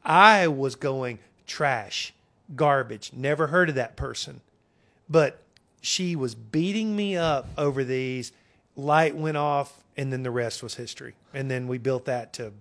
[0.05, 2.13] I was going trash,
[2.57, 4.41] garbage, never heard of that person.
[5.09, 5.43] But
[5.81, 8.33] she was beating me up over these.
[8.77, 11.15] Light went off, and then the rest was history.
[11.35, 12.53] And then we built that to,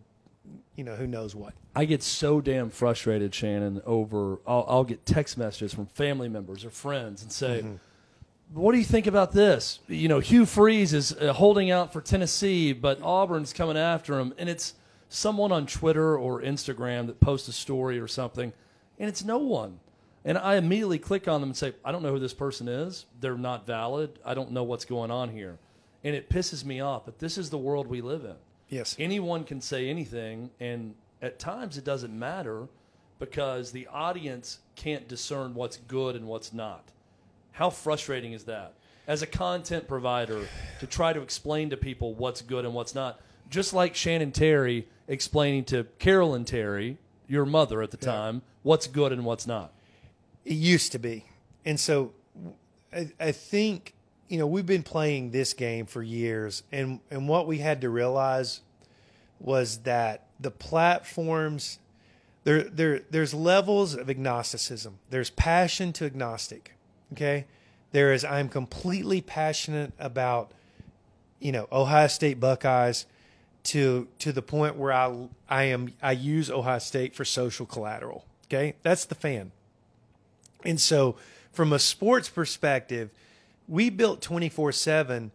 [0.76, 1.54] you know, who knows what.
[1.76, 6.66] I get so damn frustrated, Shannon, over I'll, I'll get text messages from family members
[6.66, 7.64] or friends and say,
[8.54, 12.02] "What do you think about this?" You know, Hugh Freeze is uh, holding out for
[12.02, 14.74] Tennessee, but Auburn's coming after him, and it's
[15.08, 18.52] someone on Twitter or Instagram that posts a story or something,
[18.98, 19.80] and it's no one.
[20.26, 23.06] And I immediately click on them and say, "I don't know who this person is.
[23.22, 24.20] They're not valid.
[24.26, 25.60] I don't know what's going on here,"
[26.04, 27.06] and it pisses me off.
[27.06, 28.36] But this is the world we live in
[28.70, 28.96] Yes.
[29.00, 32.68] anyone can say anything and at times it doesn't matter
[33.18, 36.86] because the audience can't discern what's good and what's not
[37.54, 38.74] how frustrating is that
[39.08, 40.48] as a content provider
[40.80, 44.88] to try to explain to people what's good and what's not just like shannon terry
[45.08, 49.74] explaining to carolyn terry your mother at the time what's good and what's not
[50.46, 51.26] It used to be.
[51.66, 52.14] And so
[52.94, 53.94] I, I think,
[54.30, 56.64] you know, we've been playing this game for years.
[56.72, 58.62] And, and what we had to realize
[59.40, 61.80] was that the platforms,
[62.44, 65.00] there, there, there's levels of agnosticism.
[65.10, 66.74] There's passion to agnostic.
[67.14, 67.46] Okay.
[67.92, 70.52] There is, I'm completely passionate about,
[71.40, 73.08] you know, Ohio State Buckeyes
[73.64, 78.26] to, to the point where I, I am, I use Ohio State for social collateral.
[78.46, 78.76] Okay.
[78.84, 79.52] That's the fan.
[80.64, 81.16] And so,
[81.52, 83.10] from a sports perspective,
[83.70, 85.32] we built 24 7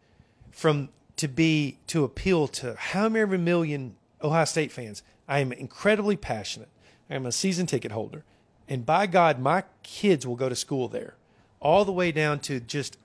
[0.51, 5.03] from to be to appeal to how many million Ohio State fans.
[5.29, 6.69] I am incredibly passionate.
[7.09, 8.25] I am a season ticket holder.
[8.69, 11.15] And by God, my kids will go to school there,
[11.61, 12.99] all the way down to just,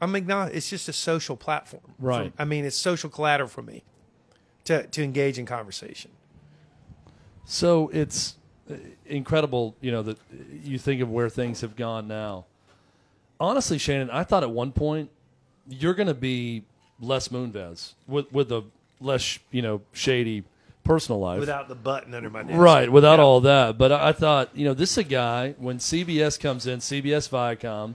[0.00, 0.14] I'm.
[0.14, 1.94] It's just a social platform.
[1.98, 2.32] Right.
[2.38, 3.84] I mean, it's social collateral for me
[4.64, 6.10] to, to engage in conversation.
[7.44, 8.36] So it's
[8.70, 8.74] uh,
[9.06, 10.18] incredible, you know, that
[10.62, 12.46] you think of where things have gone now.
[13.42, 15.10] Honestly, Shannon, I thought at one point
[15.68, 16.62] you're going to be
[17.00, 18.62] Les Moonves with with a
[19.00, 20.44] less, you know, shady
[20.84, 21.40] personal life.
[21.40, 22.56] Without the button under my desk.
[22.56, 23.24] Right, without Yeah.
[23.24, 23.76] all that.
[23.78, 27.28] But I, I thought, you know, this is a guy, when CBS comes in, CBS
[27.28, 27.94] Viacom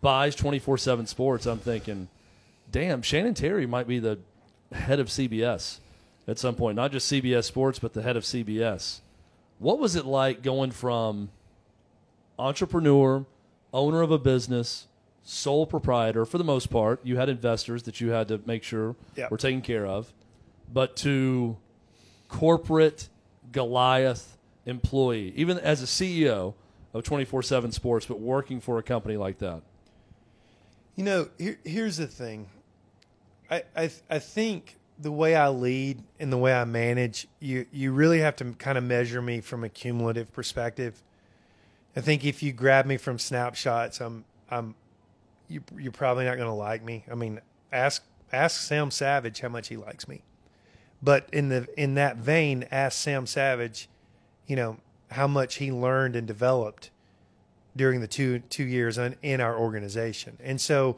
[0.00, 2.06] buys 24 7 sports, I'm thinking,
[2.70, 4.18] damn, Shannon Terry might be the
[4.70, 5.78] head of CBS
[6.28, 6.76] at some point.
[6.76, 9.00] Not just CBS Sports, but the head of CBS.
[9.58, 11.30] What was it like going from
[12.38, 13.24] entrepreneur,
[13.72, 14.86] owner of a business,
[15.22, 17.00] sole proprietor for the most part?
[17.04, 19.28] You had investors that you had to make sure Yeah.
[19.30, 20.12] were taken care of,
[20.72, 21.56] but to
[22.28, 23.08] corporate
[23.52, 26.54] Goliath employee, even as a CEO
[26.94, 29.62] of 24 7 Sports, but working for a company like that?
[30.96, 32.48] You know, here, here's the thing.
[33.50, 37.92] I, I I think the way I lead and the way I manage, you you
[37.92, 41.02] really have to kind of measure me from a cumulative perspective.
[42.00, 44.74] I think if you grab me from snapshots, I'm I'm
[45.48, 47.04] you, you're probably not going to like me.
[47.10, 50.22] I mean, ask ask Sam Savage how much he likes me.
[51.02, 53.86] But in the in that vein, ask Sam Savage,
[54.46, 54.78] you know,
[55.10, 56.90] how much he learned and developed
[57.76, 60.38] during the two two years in, in our organization.
[60.42, 60.96] And so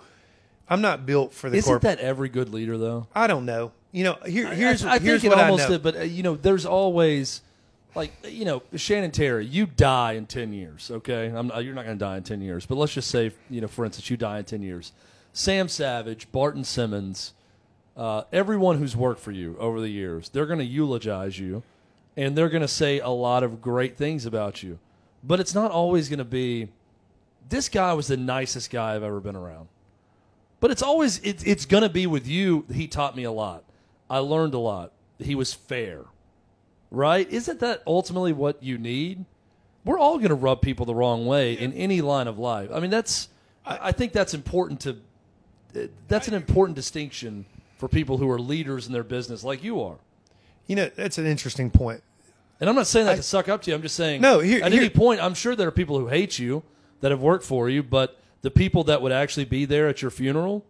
[0.71, 1.99] I'm not built for the Isn't corporate.
[1.99, 3.09] that every good leader, though?
[3.13, 3.73] I don't know.
[3.91, 6.03] You know, here, here's I, I here's think what it I almost did, but uh,
[6.03, 7.43] you know, there's always
[7.95, 10.91] like you know, Shannon Terry, you die in ten years.
[10.91, 13.33] Okay, I'm, uh, you're not going to die in ten years, but let's just say,
[13.51, 14.93] you know, for instance, you die in ten years.
[15.33, 17.33] Sam Savage, Barton Simmons,
[17.97, 21.63] uh, everyone who's worked for you over the years, they're going to eulogize you,
[22.17, 24.79] and they're going to say a lot of great things about you.
[25.25, 26.69] But it's not always going to be.
[27.49, 29.69] This guy was the nicest guy I've ever been around.
[30.63, 32.65] But it's always it's it's gonna be with you.
[32.73, 33.65] He taught me a lot.
[34.09, 34.93] I learned a lot.
[35.19, 36.05] He was fair,
[36.93, 37.29] right?
[37.31, 39.25] Isn't that ultimately what you need?
[39.85, 42.71] We're all gonna rub people the wrong way in any line of life.
[42.73, 43.29] I mean, that's
[43.67, 44.99] I, I think that's important to.
[46.09, 47.47] That's an important distinction
[47.79, 49.97] for people who are leaders in their business, like you are.
[50.67, 52.03] you know, that's an interesting point.
[52.61, 53.75] And I'm not saying that to suck up to you.
[53.75, 56.07] I'm just saying, No, here- at here- any point, I'm sure there are people who
[56.07, 56.63] hate you
[57.01, 60.11] that have worked for you, but the people that would actually be there at your
[60.13, 60.65] funeral,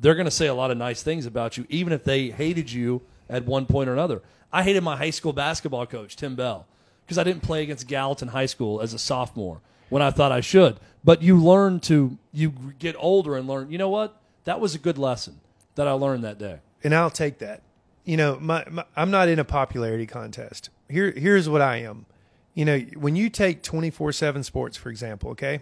[0.00, 2.70] they're going to say a lot of nice things about you, even if they hated
[2.70, 4.22] you at one point or another.
[4.52, 6.66] I hated my high school basketball coach, Tim Bell,
[7.04, 10.40] because I didn't play against Gallatin High School as a sophomore when I thought I
[10.40, 10.78] should.
[11.04, 14.16] But you learn to, you get older and learn, you know what?
[14.44, 15.40] That was a good lesson
[15.76, 16.58] that I learned that day.
[16.84, 17.62] and I'll take that.
[18.04, 20.68] you know, my, my I'm not in a popularity contest.
[20.88, 22.06] Here here's what I am.
[22.54, 25.60] You know, when you take 24/7 sports for example, okay?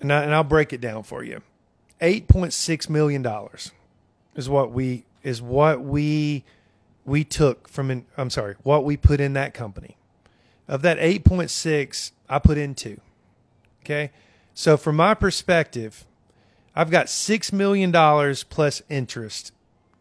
[0.00, 1.40] And I, and I'll break it down for you.
[2.00, 3.72] 8.6 million dollars
[4.36, 6.42] is what we is what we
[7.04, 9.96] we took from an, I'm sorry, what we put in that company.
[10.66, 13.00] Of that 8.6, I put in 2.
[13.82, 14.10] Okay?
[14.52, 16.04] So from my perspective,
[16.74, 19.52] I've got 6 million dollars plus interest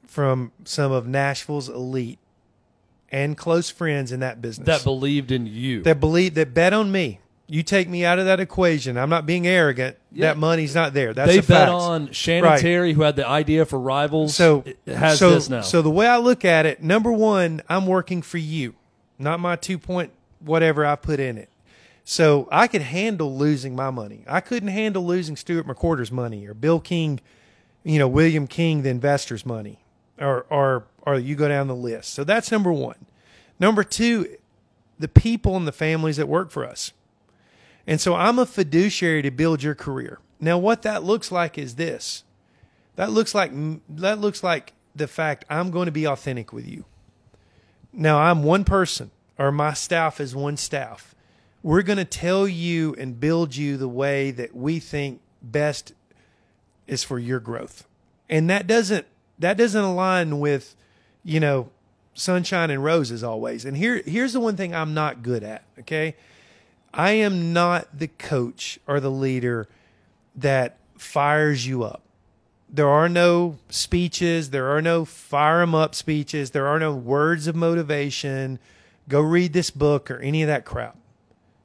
[0.06, 2.20] from some of Nashville's elite
[3.10, 5.84] and close friends in that business that believed in you.
[5.84, 7.20] that believe that bet on me.
[7.48, 8.98] You take me out of that equation.
[8.98, 9.96] I'm not being arrogant.
[10.18, 10.30] Yeah.
[10.30, 11.14] That money's not there.
[11.14, 11.72] That's they a bet fact.
[11.72, 12.60] on Shannon Right.
[12.60, 14.36] Terry, who had the idea for Rivals.
[14.36, 15.62] So has so, this now.
[15.62, 18.74] So the way I look at it, number one, I'm working for you,
[19.20, 21.50] not my two point whatever I put in it.
[22.04, 24.24] So I could handle losing my money.
[24.28, 27.20] I couldn't handle losing Stuart McWhorter's money or Bill King,
[27.84, 29.78] you know, William King, the investor's money,
[30.20, 32.16] or or or you go down the list.
[32.16, 33.06] So that's number one.
[33.60, 34.36] Number two,
[34.98, 36.92] the people and the families that work for us.
[37.88, 40.20] And so I'm a fiduciary to build your career.
[40.40, 42.24] Now, what that looks like is this.
[42.98, 43.52] That looks like
[43.90, 46.86] that looks like the fact I'm going to be authentic with you.
[47.94, 51.16] Now, I'm one person, or my staff is one staff.
[51.64, 55.94] We're going to tell you and build you the way that we think best
[56.88, 57.88] is for your growth,
[58.30, 59.06] and that doesn't
[59.40, 60.76] that doesn't align with,
[61.24, 61.70] you know,
[62.14, 63.64] sunshine and roses always.
[63.64, 65.64] And here here's the one thing I'm not good at.
[65.80, 66.16] Okay,
[66.98, 69.68] I am not the coach or the leader
[70.36, 72.02] that fires you up.
[72.68, 74.50] There are no speeches.
[74.50, 76.52] There are no fire 'em up speeches.
[76.52, 78.58] There are no words of motivation.
[79.08, 80.98] Go read this book or any of that crap.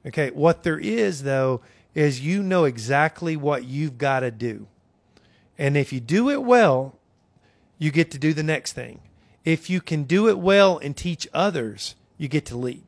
[0.07, 0.31] Okay.
[0.31, 1.63] What there is, though,
[1.95, 4.67] is you know exactly what you've got to do.
[5.59, 6.99] And if you do it well,
[7.79, 9.01] you get to do the next thing.
[9.45, 12.85] If you can do it well and teach others, you get to lead.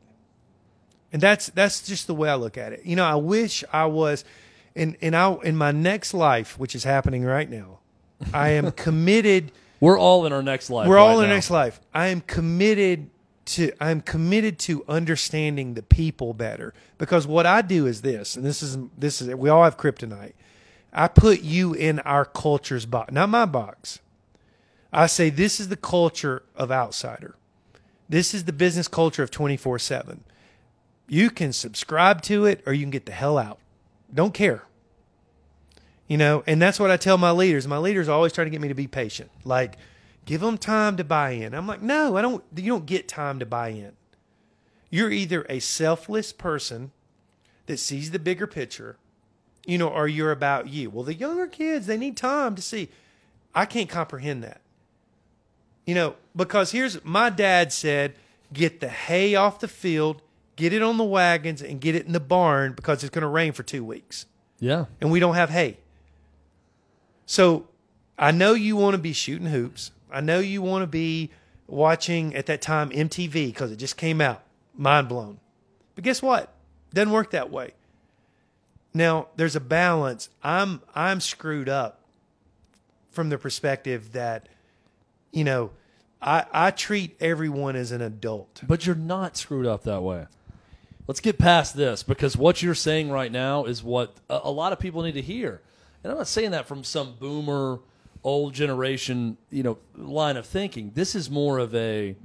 [1.15, 2.85] And that's that's just the way I look at it.
[2.85, 4.25] You know, I wish I was
[4.75, 7.79] in in I in my next life, which is happening right now.
[8.33, 9.53] I am committed.
[9.79, 10.89] We're all in our next life.
[10.89, 11.81] We're right all in our next life.
[11.95, 13.11] I am committed
[13.45, 18.45] to I'm committed to understanding the people better because what I do is this, and
[18.45, 20.33] this is this is we all have kryptonite.
[20.93, 24.01] I put you in our culture's box, not my box.
[24.93, 27.37] I say this is the culture of outsider.
[28.09, 30.25] This is the business culture of 24 7.
[31.07, 33.59] You can subscribe to it or you can get the hell out.
[34.13, 34.63] Don't care.
[36.07, 37.67] You know, and that's what I tell my leaders.
[37.67, 39.31] My leaders always try to get me to be patient.
[39.45, 39.77] Like,
[40.27, 41.55] give them time to buy in.
[41.55, 42.45] I'm like, no, I don't.
[42.55, 43.93] You don't get time to buy in.
[44.91, 46.93] You're either a selfless person
[47.67, 48.97] that sees the bigger picture,
[49.67, 50.91] you know, or you're about you.
[50.91, 52.91] Well, the younger kids, they need time to see.
[53.55, 54.61] I can't comprehend that.
[55.87, 58.15] You know, because here's my dad said,
[58.53, 60.23] get the hay off the field,
[60.57, 63.29] get it on the wagons, and get it in the barn because it's going to
[63.29, 64.27] rain for two weeks
[64.61, 64.87] Yeah.
[65.01, 65.79] and we don't have hay.
[67.27, 67.69] So
[68.19, 69.91] I know you want to be shooting hoops.
[70.11, 71.31] I know you want to be
[71.67, 74.43] watching at that time MTV because it just came out.
[74.77, 75.41] Mind blown.
[75.95, 76.53] But guess what?
[76.93, 77.73] Doesn't work that way.
[78.93, 80.29] Now there's a balance.
[80.43, 82.01] I'm I'm screwed up
[83.11, 84.49] from the perspective that,
[85.33, 85.71] you know,
[86.23, 88.63] I I treat everyone as an adult.
[88.67, 90.27] But you're not screwed up that way.
[91.07, 94.73] Let's get past this because what you're saying right now is what a, a lot
[94.73, 95.61] of people need to hear.
[96.03, 97.81] And I'm not saying that from some boomer,
[98.23, 100.93] old generation, you know, line of thinking.
[100.95, 102.17] This is more of a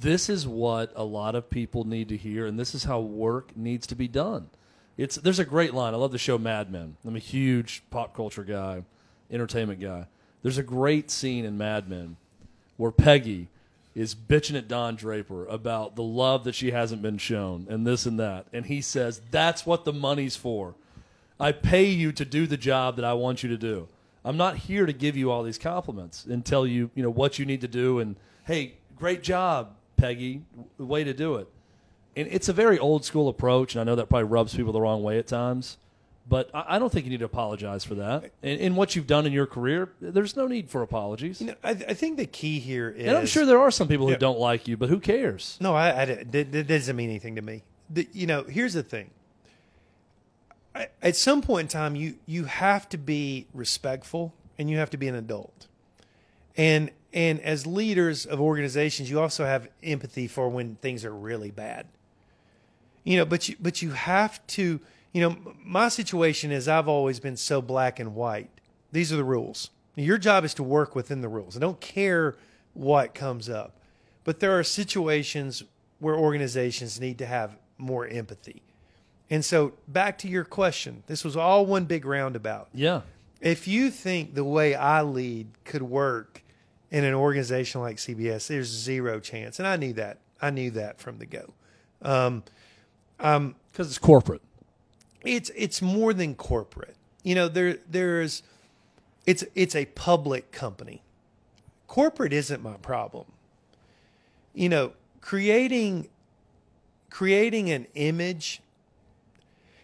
[0.00, 3.56] this is what a lot of people need to hear and this is how work
[3.56, 4.50] needs to be done.
[4.96, 5.94] It's there's a great line.
[5.94, 6.96] I love the show Mad Men.
[7.06, 8.82] I'm a huge pop culture guy,
[9.30, 10.06] entertainment guy.
[10.42, 12.16] There's a great scene in Mad Men
[12.76, 13.48] where Peggy
[13.96, 18.04] is bitching at Don Draper about the love that she hasn't been shown and this
[18.04, 18.46] and that.
[18.52, 20.74] And he says, That's what the money's for.
[21.40, 23.88] I pay you to do the job that I want you to do.
[24.22, 27.38] I'm not here to give you all these compliments and tell you, you know, what
[27.38, 30.42] you need to do and hey, great job, Peggy.
[30.76, 31.48] Way to do it.
[32.16, 34.80] And it's a very old school approach, and I know that probably rubs people the
[34.80, 35.78] wrong way at times.
[36.28, 38.32] But I I don't think you need to apologize for that.
[38.42, 41.40] In, in what you've done in your career, there's no need for apologies.
[41.40, 43.06] You know, I, I think the key here is.
[43.06, 44.18] And I'm sure there are some people who Yeah.
[44.18, 45.56] don't like you, but who cares?
[45.60, 47.62] No, I, I that, that doesn't mean anything to me.
[47.88, 49.10] The, you know, here's the thing.
[50.74, 54.90] I, at some point in time, you you have to be respectful and you have
[54.90, 55.68] to be an adult.
[56.56, 61.50] And and as leaders of organizations, you also have empathy for when things are really
[61.52, 61.86] bad.
[63.04, 64.80] You know, but you but you have to.
[65.12, 68.50] You know, my situation is I've always been so black and white.
[68.92, 69.70] These are the rules.
[69.94, 71.56] Your job is to work within the rules.
[71.56, 72.36] I don't care
[72.74, 73.80] what comes up.
[74.24, 75.62] But there are situations
[76.00, 78.62] where organizations need to have more empathy.
[79.30, 82.68] And so, back to your question, this was all one big roundabout.
[82.74, 83.02] Yeah.
[83.40, 86.42] If you think the way I lead could work
[86.90, 89.58] in an organization like CBS, there's zero chance.
[89.58, 90.18] And I knew that.
[90.40, 91.54] I knew that from the go.
[92.02, 92.44] Um,
[93.18, 94.42] Because it's corporate.
[95.26, 96.96] It's it's more than corporate.
[97.22, 98.42] You know, there there's
[99.26, 101.02] it's it's a public company.
[101.86, 103.26] Corporate isn't my problem.
[104.54, 106.08] You know, creating
[107.10, 108.60] creating an image.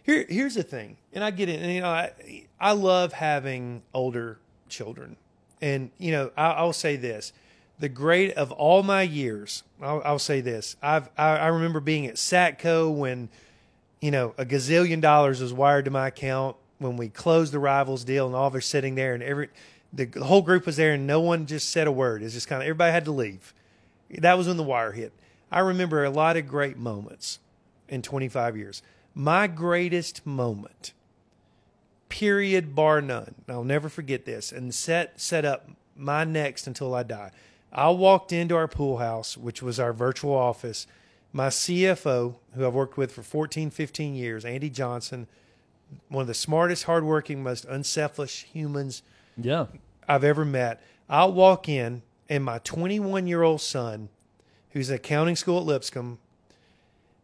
[0.03, 1.61] Here here's the thing, and I get it.
[1.61, 4.39] And, you know, I I love having older
[4.69, 5.17] children,
[5.61, 7.33] and you know, I, I'll say this:
[7.79, 9.63] the great of all my years.
[9.81, 13.29] I'll, I'll say this: I've I, I remember being at Satco when
[14.03, 18.03] you know, a gazillion dollars was wired to my account when we closed the rivals
[18.03, 19.47] deal, and all of us sitting there, and every
[19.93, 22.21] the, the whole group was there, and no one just said a word.
[22.21, 23.53] It's just kind of everybody had to leave.
[24.09, 25.13] That was when the wire hit.
[25.49, 27.39] I remember a lot of great moments
[27.87, 28.83] in 25 years.
[29.15, 30.91] My greatest moment,
[32.09, 33.35] period, bar none.
[33.47, 37.31] I'll never forget this, and set set up my next until I die.
[37.71, 40.87] I walked into our pool house, which was our virtual office.
[41.35, 45.27] My CFO, who I've worked with for 14, 15 years, Andy Johnson,
[46.07, 49.01] one of the smartest, hardworking, most unselfish humans
[49.35, 49.65] Yeah.
[50.07, 50.81] I've ever met.
[51.09, 54.09] I'll walk in, and my 21 year old son,
[54.71, 56.19] who's at accounting school at Lipscomb,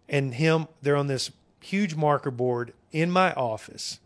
[0.07, 1.31] and him, they're on this
[1.61, 3.99] huge marker board in my office,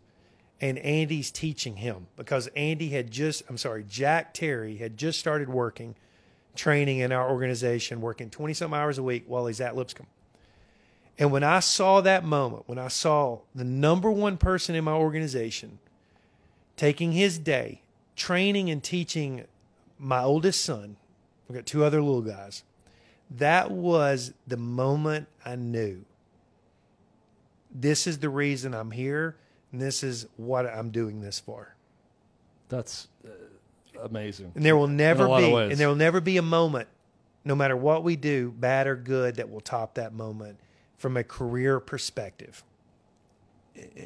[0.60, 5.48] and Andy's teaching him because Andy had just, I'm sorry, Jack Terry had just started
[5.48, 5.94] working,
[6.54, 10.06] training in our organization, working 20 some hours a week while he's at Lipscomb.
[11.18, 14.92] And when I saw that moment, when I saw the number one person in my
[14.92, 15.78] organization
[16.76, 17.82] taking his day,
[18.16, 19.44] training and teaching
[19.98, 20.96] my oldest son,
[21.48, 22.64] we've got two other little guys,
[23.30, 26.04] that was the moment I knew
[27.74, 29.36] this is the reason I'm here
[29.72, 31.74] and this is what I'm doing this for.
[32.68, 33.30] That's uh,
[34.02, 34.52] amazing.
[34.54, 36.42] And there will never In a lot of be and there will never be a
[36.42, 36.88] moment
[37.44, 40.58] no matter what we do, bad or good that will top that moment
[40.96, 42.64] from a career perspective.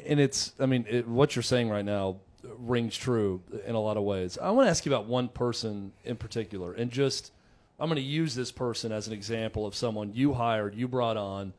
[0.05, 2.17] and it's i mean it, what you're saying right now
[2.57, 5.91] rings true in a lot of ways i want to ask you about one person
[6.03, 7.31] in particular and just
[7.79, 11.17] i'm going to use this person as an example of someone you hired you brought
[11.17, 11.53] on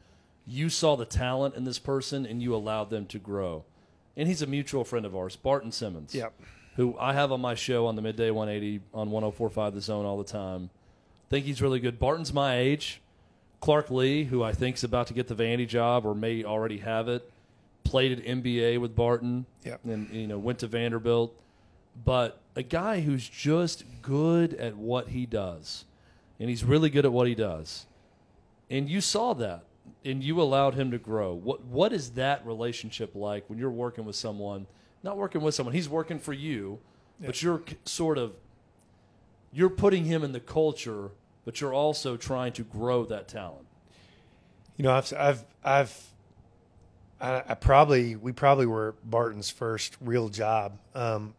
[0.46, 3.64] you saw the talent in this person and you allowed them to grow
[4.16, 6.32] and he's a mutual friend of ours barton simmons Yep.
[6.80, 10.16] Who i have on my show on the midday 180 on 1045 the zone all
[10.18, 10.70] the time
[11.28, 13.00] think he's really good barton's my age
[13.60, 16.78] Clark Lea, who I think is about to get the Vandy job or may already
[16.78, 17.30] have it,
[17.84, 19.80] played at MBA with Barton, Yep.
[19.84, 21.34] and you know went to Vanderbilt.
[22.04, 25.84] But a guy who's just good at what he does,
[26.38, 27.86] and he's really good at what he does,
[28.70, 29.64] and you saw that,
[30.04, 31.34] and you allowed him to grow.
[31.34, 34.66] What what is that relationship like when you're working with someone?
[35.02, 36.78] Not working with someone, he's working for you,
[37.20, 38.32] but you're sort of
[39.52, 41.10] you're putting him in the culture,
[41.44, 43.66] but you're also trying to grow that talent.
[44.76, 46.04] You know, I've, I've, I've,
[47.20, 50.78] I, I probably, we probably were Barton's first real job.
[50.94, 51.34] Um,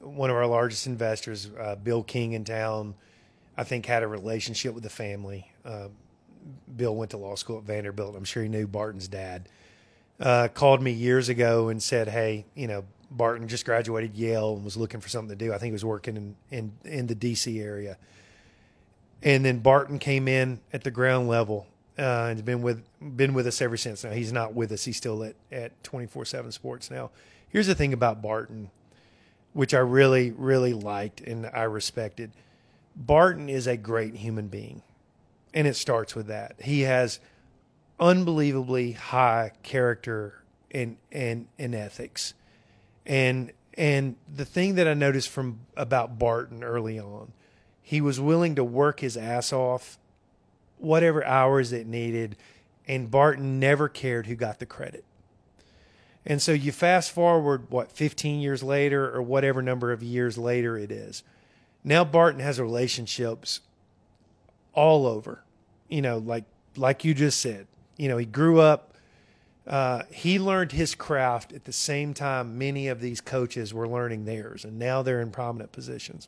[0.00, 2.94] one of our largest investors, uh, Bill King in town,
[3.56, 5.50] I think had a relationship with the family.
[5.64, 5.88] Uh,
[6.76, 8.14] Bill went to law school at Vanderbilt.
[8.14, 9.48] I'm sure he knew Barton's dad.
[10.20, 14.64] Uh, called me years ago and said, "Hey, you know, Barton just graduated Yale and
[14.64, 15.52] was looking for something to do.
[15.52, 17.60] I think he was working in in, in the D.C.
[17.60, 17.96] area."
[19.22, 21.66] and then Barton came in at the ground level
[21.98, 22.84] uh, and been with
[23.16, 24.04] been with us ever since.
[24.04, 27.10] Now he's not with us; he's still at at twenty four seven Sports now.
[27.48, 28.70] Here's the thing about Barton,
[29.52, 32.32] which I really really liked and I respected.
[32.94, 34.82] Barton is a great human being,
[35.54, 36.56] and it starts with that.
[36.60, 37.20] He has
[38.00, 42.34] unbelievably high character and and and ethics,
[43.06, 47.32] and and the thing that I noticed from about Barton early on
[47.88, 49.96] he was willing to work his ass off,
[50.76, 52.36] whatever hours it needed,
[52.86, 55.06] and Barton never cared who got the credit.
[56.26, 60.76] And so you fast forward, what, 15 years later, or whatever number of years later
[60.76, 61.22] it is.
[61.82, 63.60] Now Barton has relationships
[64.74, 65.42] all over,
[65.88, 66.44] you know, like
[66.76, 67.68] like you just said.
[67.98, 68.94] You know, he grew up.
[69.66, 74.24] Uh, he learned his craft at the same time many of these coaches were learning
[74.24, 76.26] theirs, and now they're in prominent positions.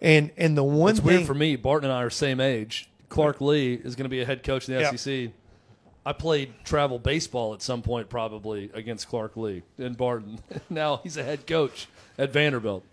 [0.00, 1.54] And and the one It's thing weird for me.
[1.54, 2.88] Barton and I are same age.
[3.08, 4.90] Clark Lea is going to be a head coach in the Yeah.
[4.96, 5.30] SEC.
[6.04, 10.40] I played travel baseball at some point, probably against Clark Lea and Barton.
[10.70, 11.86] now he's a head coach
[12.18, 12.84] at Vanderbilt.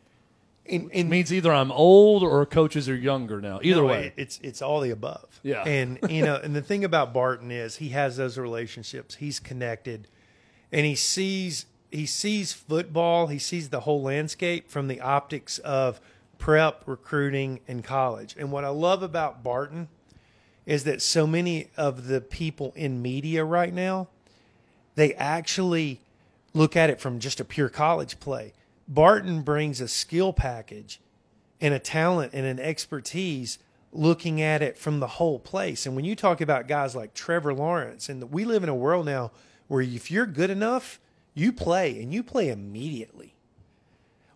[0.65, 3.59] In, It means either I'm old or coaches are younger now.
[3.61, 4.13] Either No, way.
[4.15, 5.39] it's it's all the above.
[5.43, 5.63] Yeah.
[5.63, 9.15] and you know, and the thing about Barton is he has those relationships.
[9.15, 10.07] He's connected,
[10.71, 13.27] and he sees he sees football.
[13.27, 15.99] He sees the whole landscape from the optics of
[16.39, 18.35] prep, recruiting, and college.
[18.37, 19.89] And what I love about Barton
[20.65, 24.07] is that so many of the people in media right now
[24.95, 25.99] they actually
[26.53, 28.53] look at it from just a pure college play.
[28.87, 30.99] Barton brings a skill package
[31.61, 33.59] and a talent and an expertise
[33.91, 35.85] looking at it from the whole place.
[35.85, 39.05] And when you talk about guys like Trevor Lawrence, and we live in a world
[39.05, 39.31] now
[39.67, 40.99] where if you're good enough,
[41.33, 43.35] you play and you play immediately.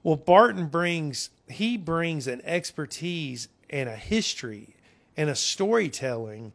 [0.03, 4.75] Well, Barton brings he brings an expertise and a history
[5.15, 6.53] and a storytelling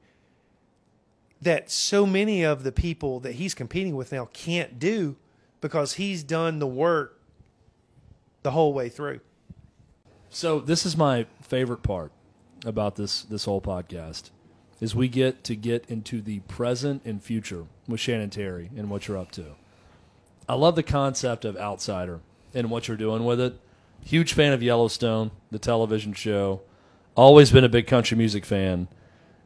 [1.40, 5.16] that so many of the people that he's competing with now can't do
[5.60, 7.18] because he's done the work
[8.42, 9.20] the whole way through.
[10.30, 12.12] So this is my favorite part
[12.64, 14.30] about this this whole podcast
[14.80, 19.06] is we get to get into the present and future with Shannon Terry and what
[19.06, 19.44] you're up to.
[20.48, 22.20] I love the concept of outsider
[22.52, 23.60] and what you're doing with it.
[24.04, 26.62] Huge fan of Yellowstone, the television show.
[27.14, 28.88] Always been a big country music fan.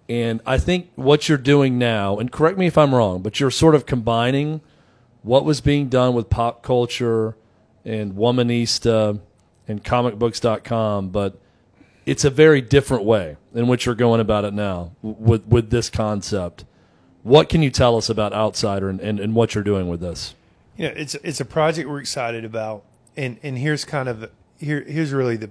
[0.08, 3.50] And I think what you're doing now, and correct me if I'm wrong, but you're
[3.50, 4.62] sort of combining
[5.22, 7.36] what was being done with pop culture
[7.86, 9.18] and Womanista
[9.66, 11.40] and comicbooks.com, but
[12.04, 15.88] it's a very different way in which you're going about it now with, with this
[15.88, 16.66] concept.
[17.22, 20.34] What can you tell us about Outsider and, and, and what you're doing with this?
[20.76, 22.84] you know, it's it's a project we're excited about,
[23.16, 25.50] and and here's kind of here here's really the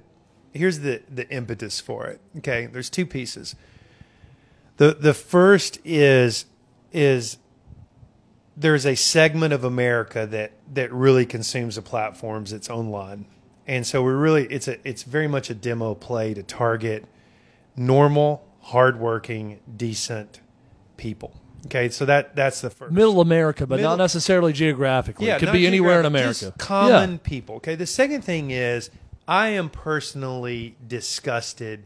[0.53, 2.21] here's the the impetus for it.
[2.37, 3.55] Okay, there's two pieces.
[4.77, 6.45] the The first is
[6.93, 7.37] is
[8.57, 13.25] there's a segment of America that that really consumes the platforms that's online,
[13.67, 17.05] and so we're really it's a it's very much a demo play to target
[17.75, 20.39] normal, hardworking, decent
[20.97, 21.33] people.
[21.67, 25.27] Okay, so that that's the first Middle America, but Middle- not necessarily geographically.
[25.27, 26.29] it could be anywhere in America.
[26.47, 27.17] just common Yeah.
[27.23, 27.55] people.
[27.55, 27.75] Okay.
[27.75, 28.91] The second thing is,
[29.27, 31.85] I am personally disgusted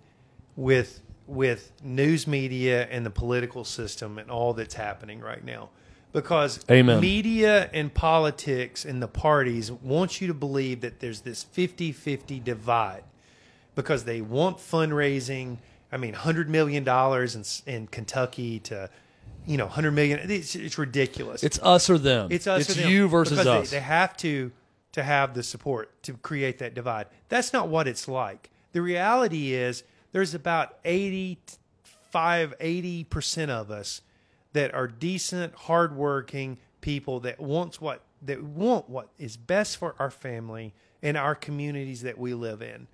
[0.55, 5.70] with with news media and the political system and all that's happening right now,
[6.12, 6.99] because Amen.
[6.99, 13.03] media and politics and the parties want you to believe that there's this 50-50 divide
[13.76, 15.57] because they want fundraising.
[15.91, 18.89] I mean, hundred million dollars in in Kentucky to,
[19.45, 20.20] you know, hundred million.
[20.30, 21.43] It's, it's ridiculous.
[21.43, 22.28] It's us or them.
[22.32, 22.62] It's us.
[22.62, 23.70] It's or them, you versus because us.
[23.70, 24.51] They, they have to
[24.91, 27.07] to have the support to create that divide.
[27.30, 28.49] That's not what it's like.
[28.72, 34.01] The reality is there's about 85, 80 percent of us
[34.54, 40.12] that are decent, hardworking people that wants what that want what is best for our
[40.12, 42.88] family and our communities that we live in.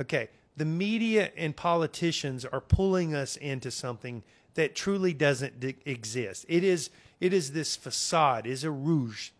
[0.00, 4.22] Okay, the media and politicians are pulling us into something
[4.54, 6.44] that truly doesn't d- exist.
[6.48, 6.90] It is
[7.20, 9.30] it is this facade, is a rouge,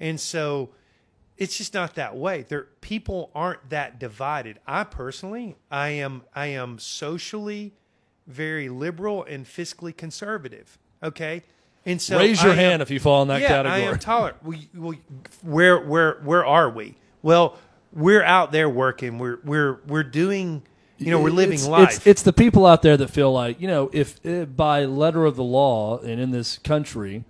[0.00, 0.70] and so
[1.36, 2.42] it's just not that way.
[2.42, 4.58] There people aren't that divided.
[4.66, 7.74] I personally, I am I am socially
[8.26, 10.78] very liberal and fiscally conservative.
[11.04, 11.42] Okay,
[11.86, 13.82] and so Raise your I am- hand if you fall in that yeah, category.
[13.82, 14.42] I am tolerant.
[14.42, 14.98] We, we,
[15.42, 16.94] where where where are we?
[17.22, 17.58] Well,
[17.92, 19.18] we're out there working.
[19.18, 20.62] We're we're we're doing.
[20.96, 21.96] You know, we're living it's, life.
[21.96, 25.24] It's, it's the people out there that feel like, you know, if uh, by letter
[25.24, 27.24] of the law and in this country,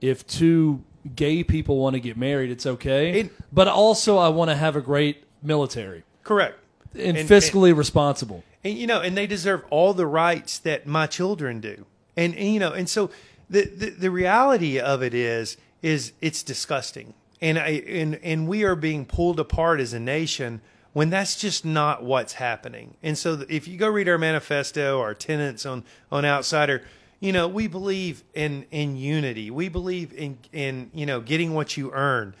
[0.00, 0.82] if two
[1.14, 3.20] gay people want to get married, it's okay.
[3.20, 6.58] It- but also, I want to have a great military correct.
[6.94, 8.42] and, And- fiscally responsible.
[8.64, 11.84] and you know, and they deserve all the rights that my children do.
[12.16, 13.10] And, and you know, and so
[13.48, 17.14] the, the the reality of it is is it's disgusting.
[17.40, 20.60] And I and and we are being pulled apart as a nation
[20.92, 22.94] when that's just not what's happening.
[23.02, 26.82] And so if you go read our manifesto, our tenets on on outsider,
[27.20, 29.50] you know, we believe in in unity.
[29.50, 32.34] We believe in in you know, getting what you earn.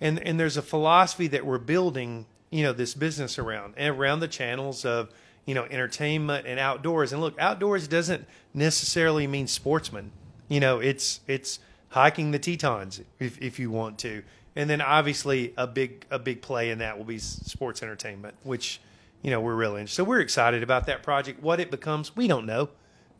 [0.00, 4.20] And and there's a philosophy that we're building, you know, this business around and around
[4.20, 5.10] the channels of
[5.46, 7.12] you know, entertainment and outdoors.
[7.12, 10.10] And look, outdoors doesn't necessarily mean sportsman.
[10.48, 14.22] You know, it's it's hiking the Tetons if if you want to.
[14.56, 18.80] And then obviously a big a big play in that will be sports entertainment, which
[19.22, 20.02] you know we're really interested.
[20.02, 21.42] So we're excited about that project.
[21.42, 22.68] What it becomes, we don't know,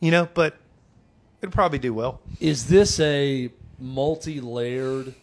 [0.00, 0.56] you know, but
[1.40, 2.20] it'll probably do well.
[2.40, 5.14] Is this a multi-layered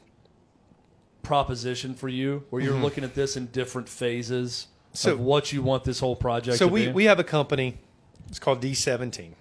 [1.22, 4.72] proposition for you, where you're looking at this in different phases Mm-hmm.
[4.94, 6.91] So- of what you want this whole project So to we be?
[6.91, 7.78] we have a company.
[8.30, 9.34] It's called D17,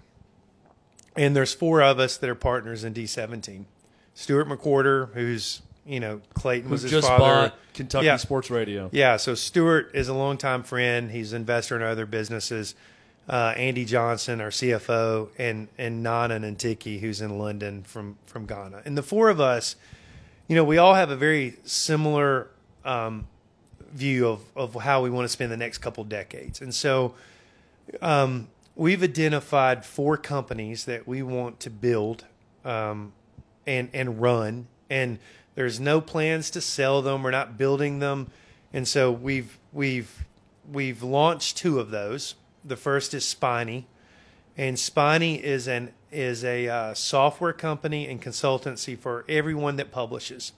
[1.16, 3.64] and there's four of us that are partners in D17.
[4.14, 7.24] Stuart McWhorter, who's You know, Clayton was his just father.
[7.24, 8.16] bought Kentucky Yeah.
[8.16, 8.88] Sports Radio.
[8.92, 11.10] Yeah, so Stuart is a longtime friend.
[11.10, 12.76] He's an investor in other businesses.
[13.28, 18.82] Uh, Andy Johnson, our CFO, and and Nana Nantiki, who's in London from from Ghana.
[18.84, 19.74] And the four of us,
[20.46, 22.46] you know, we all have a very similar
[22.84, 23.26] um,
[23.92, 26.60] view of of how we want to spend the next couple decades.
[26.60, 27.14] And so,
[28.00, 32.24] um, we've identified four companies that we want to build
[32.64, 33.12] um,
[33.66, 34.66] and and run.
[34.88, 35.18] And
[35.54, 37.22] there's no plans to sell them.
[37.22, 38.30] We're not building them.
[38.72, 40.24] And so we've we've
[40.70, 42.34] we've launched two of those.
[42.64, 43.86] The first is Spiny,
[44.56, 50.52] and Spiny is an is a uh, software company and consultancy for everyone that publishes.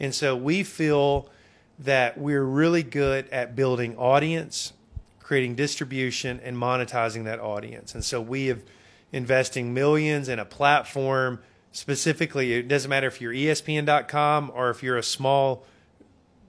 [0.00, 1.28] And so we feel
[1.78, 4.72] that we're really good at building audience,
[5.20, 7.94] creating distribution, and monetizing that audience.
[7.94, 8.62] And so we have
[9.12, 11.40] investing millions in a platform
[11.72, 12.52] specifically.
[12.54, 15.64] It doesn't matter if you're ESPN.com or if you're a small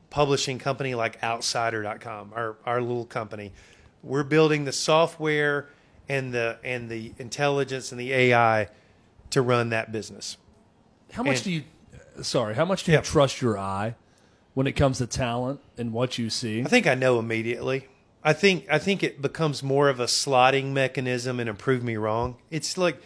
[0.09, 3.51] publishing company like Outsider.com, our our little company.
[4.03, 5.69] We're building the software
[6.09, 8.67] and the and the intelligence and the AI
[9.32, 10.38] to run that business.
[11.13, 11.63] How much And- do you?
[12.21, 12.99] Sorry, how much do Yeah.
[12.99, 13.95] you trust your eye
[14.54, 16.62] when it comes to talent and what you see?
[16.62, 17.88] I think I know immediately.
[18.24, 22.38] I think I think it becomes more of a slotting mechanism and prove me wrong.
[22.49, 23.01] It's like,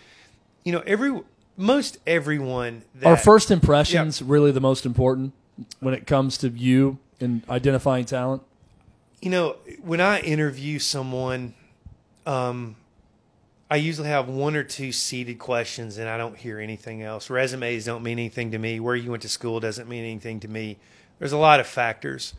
[0.63, 1.21] you know, every
[1.55, 5.33] most everyone that Are first impressions really the most important
[5.79, 8.43] when it comes to you and identifying talent?
[9.21, 11.53] you know when I interview someone,
[12.25, 12.75] um,
[13.69, 17.29] I usually have one or two seated questions and I don't hear anything else.
[17.29, 18.79] Resumes don't mean anything to me.
[18.79, 20.77] Where you went to school doesn't mean anything to me.
[21.19, 22.33] There's a lot of factors.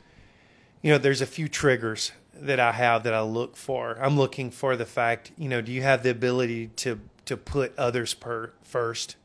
[0.83, 3.99] You know, there's a few triggers that I have that I look for.
[4.01, 7.77] I'm looking for the fact, you know, do you have the ability to to put
[7.79, 9.17] others per, first?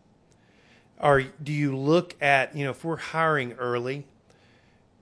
[0.99, 4.05] Or do you look at, you know, if we're hiring early,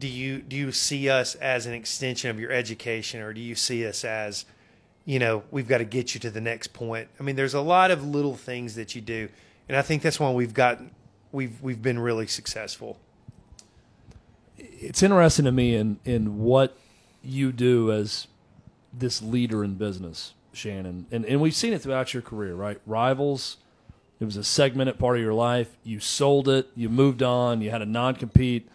[0.01, 3.53] do you do you see us as an extension of your education or do you
[3.53, 4.45] see us as
[5.05, 7.61] you know we've got to get you to the next point i mean there's a
[7.61, 9.29] lot of little things that you do
[9.69, 10.81] and i think that's why we've got
[11.31, 12.99] we've we've been really successful
[14.79, 16.77] It's interesting to me in in what
[17.23, 18.27] you do as
[18.93, 22.79] this leader in business, Shannon, and and we've seen it throughout your career, right?
[22.85, 23.57] Rivals.
[24.19, 25.75] It was a segmented part of your life.
[25.83, 26.69] You sold it.
[26.75, 27.61] You moved on.
[27.61, 28.69] You had a non compete.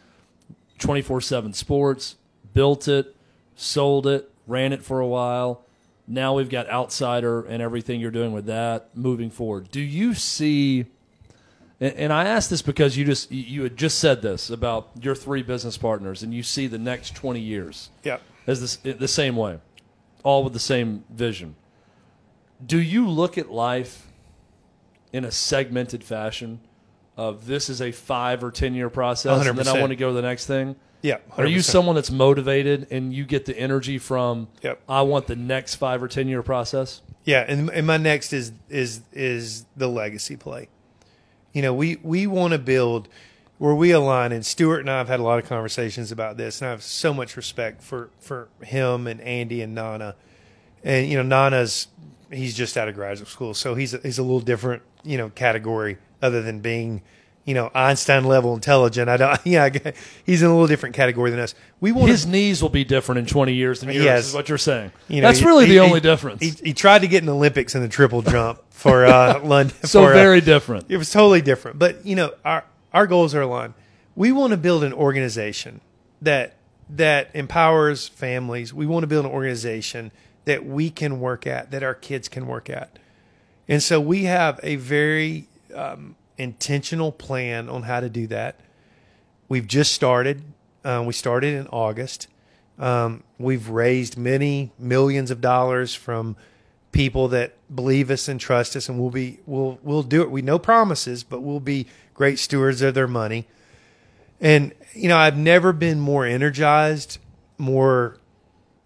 [0.79, 2.17] 24 7 sports,
[2.53, 3.17] built it,
[3.55, 5.63] sold it, ran it for a while.
[6.07, 9.71] Now we've got Outsider and everything you're doing with that moving forward.
[9.71, 10.87] Do you see,
[11.81, 15.43] and, I ask this because you just you- had just said this about your three
[15.43, 19.37] business partners, and you see the next 20 years yeah as this, eh, the same
[19.37, 19.59] way,
[20.23, 21.57] all with the same vision.
[22.65, 24.07] Do you look at life
[25.13, 26.61] in a segmented fashion
[27.17, 30.09] of this is a five or ten year process, and then I want to go
[30.09, 30.77] to the next thing?
[31.03, 34.81] yeah Are you someone that's motivated and you get the energy from Yep.
[34.89, 37.03] I want the next five or ten year process?
[37.25, 40.69] Yeah, and, and my next is is is the legacy play.
[41.57, 43.09] You know, we we want to build
[43.57, 46.61] where we align, and Stuart and I have had a lot of conversations about this,
[46.61, 50.17] and I have so much respect for for him and Andy and Nana.
[50.85, 51.89] And you know, Nana's
[52.31, 55.97] he's just out of graduate school, so he's he's a little different, you know, category
[56.21, 57.01] other than being,
[57.47, 59.09] you know, Einstein level intelligent.
[59.09, 59.71] I don't, yeah,
[60.27, 61.55] he's in a little different category than us.
[61.81, 64.05] We want His knees will be different in twenty years than yours.
[64.05, 64.27] Yes.
[64.29, 64.93] Is what you're saying?
[65.09, 66.43] you know, That's he- really he- the he- only difference.
[66.43, 69.75] He, he tried to get in the Olympics in the triple jump for uh, London.
[69.85, 70.87] so for, uh, very different.
[70.91, 71.79] it was totally different.
[71.79, 73.75] But you know, our our goals are aligned.
[74.17, 75.81] We want to build an organization
[76.23, 76.55] that
[76.91, 78.75] that empowers families.
[78.75, 80.11] We want to build an organization
[80.47, 82.99] that we can work at, that our kids can work at.
[83.69, 88.61] And so we have a very um, intentional plan on how to do that.
[89.49, 90.43] We've just started.
[90.85, 92.29] Uh, we started in August.
[92.79, 96.37] Um, we've raised many millions of dollars from
[96.93, 100.31] people that believe us and trust us, and we'll be we'll we'll do it.
[100.31, 103.47] We no promises, but we'll be great stewards of their money.
[104.41, 107.19] And you know, I've never been more energized,
[107.59, 108.19] more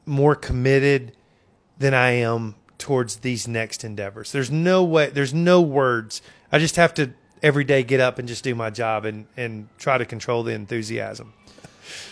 [0.06, 1.12] more committed
[1.78, 4.32] than I am towards these next endeavors.
[4.32, 5.10] There's no way.
[5.10, 6.22] There's no words.
[6.52, 9.68] I just have to every day get up and just do my job and and
[9.78, 11.32] try to control the enthusiasm.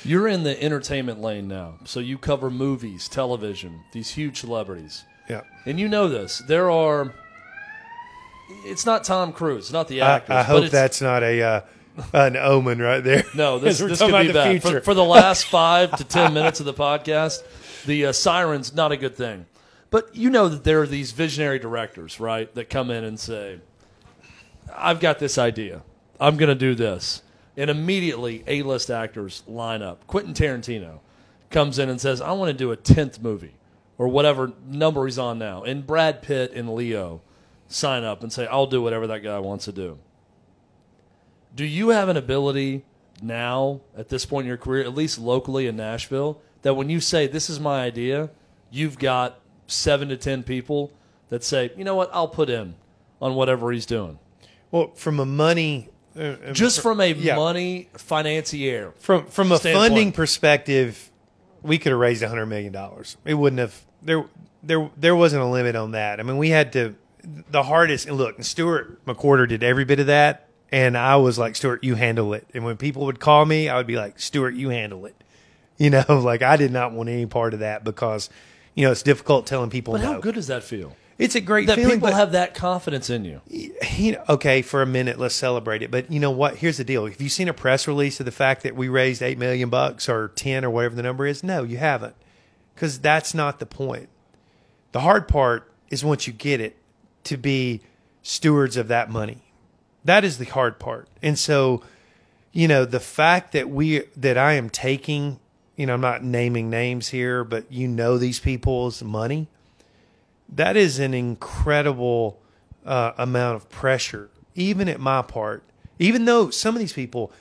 [0.05, 5.05] You're in the entertainment lane now, so you cover movies, television, these huge celebrities.
[5.29, 5.43] Yeah.
[5.67, 6.39] And you know this.
[6.39, 7.13] There are.
[8.65, 9.73] It's not Tom Cruise.
[9.73, 10.31] Not the I, actors.
[10.31, 11.61] I but hope that's not a uh,
[12.13, 13.25] an omen right there.
[13.35, 14.63] No, this, this could be the bad.
[14.63, 17.43] For, for the last five to ten minutes of the podcast,
[17.85, 19.47] the uh, siren's not a good thing.
[19.91, 23.61] But you know that there are these visionary directors, right, that come in and say,
[24.75, 25.83] I've got this idea.
[26.21, 27.23] I'm going to do this.
[27.59, 30.07] and immediately A-list actors line up.
[30.07, 31.01] Quentin Tarantino
[31.51, 33.55] comes in and says, "I want to do a tenth movie
[33.99, 37.21] or whatever number he's on now," and Brad Pitt and Leo
[37.67, 39.99] sign up and say, "I'll do whatever that guy wants to do."
[41.55, 42.85] Do you have an ability
[43.21, 47.01] now at this point in your career, at least locally in Nashville, that when you
[47.01, 48.31] say this is my idea,
[48.71, 50.93] you've got seven to ten people
[51.29, 52.75] that say, you know what, I'll put in
[53.21, 54.21] on whatever he's doing.
[54.71, 55.89] Well, from a money,
[56.19, 57.37] uh, Just from a yeah.
[57.37, 58.93] money financier.
[58.99, 59.89] from from a standpoint.
[59.91, 61.11] funding perspective,
[61.63, 63.17] we could have raised hundred million dollars.
[63.25, 64.25] It wouldn't have there
[64.63, 66.21] there there wasn't a limit on that.
[66.21, 66.95] I mean, we had to
[67.51, 68.07] the hardest.
[68.07, 71.95] And look, Stuart McWhorter did every bit of that, and I was like, Stuart, you
[71.95, 72.47] handle it.
[72.55, 75.15] And when people would call me, I would be like, Stuart, you handle it.
[75.81, 78.29] You know, like I did not want any part of that because
[78.75, 80.15] you know it's difficult telling people But no.
[80.15, 80.97] how good does that feel?
[81.19, 81.95] It's a great That feeling.
[81.97, 83.41] people have that confidence in you.
[83.49, 85.91] you know, okay, for a minute, let's celebrate it.
[85.91, 86.57] But you know what?
[86.59, 87.07] Here's the deal.
[87.07, 90.09] Have you seen a press release of the fact that we raised eight million bucks
[90.09, 91.43] or ten or whatever the number is?
[91.43, 92.15] No, you haven't,
[92.75, 94.09] because that's not the point.
[94.93, 96.77] The hard part is once you get it
[97.25, 97.81] to be
[98.23, 99.43] stewards of that money.
[100.05, 101.09] That is the hard part.
[101.21, 101.83] And so,
[102.53, 105.41] you know, the fact that we that I am taking,
[105.77, 109.49] you know, I'm not naming names here, but you know these people's money
[110.49, 112.41] that is an incredible
[112.85, 115.63] uh, amount of pressure, even at my part.
[115.99, 117.33] Even though some of these people,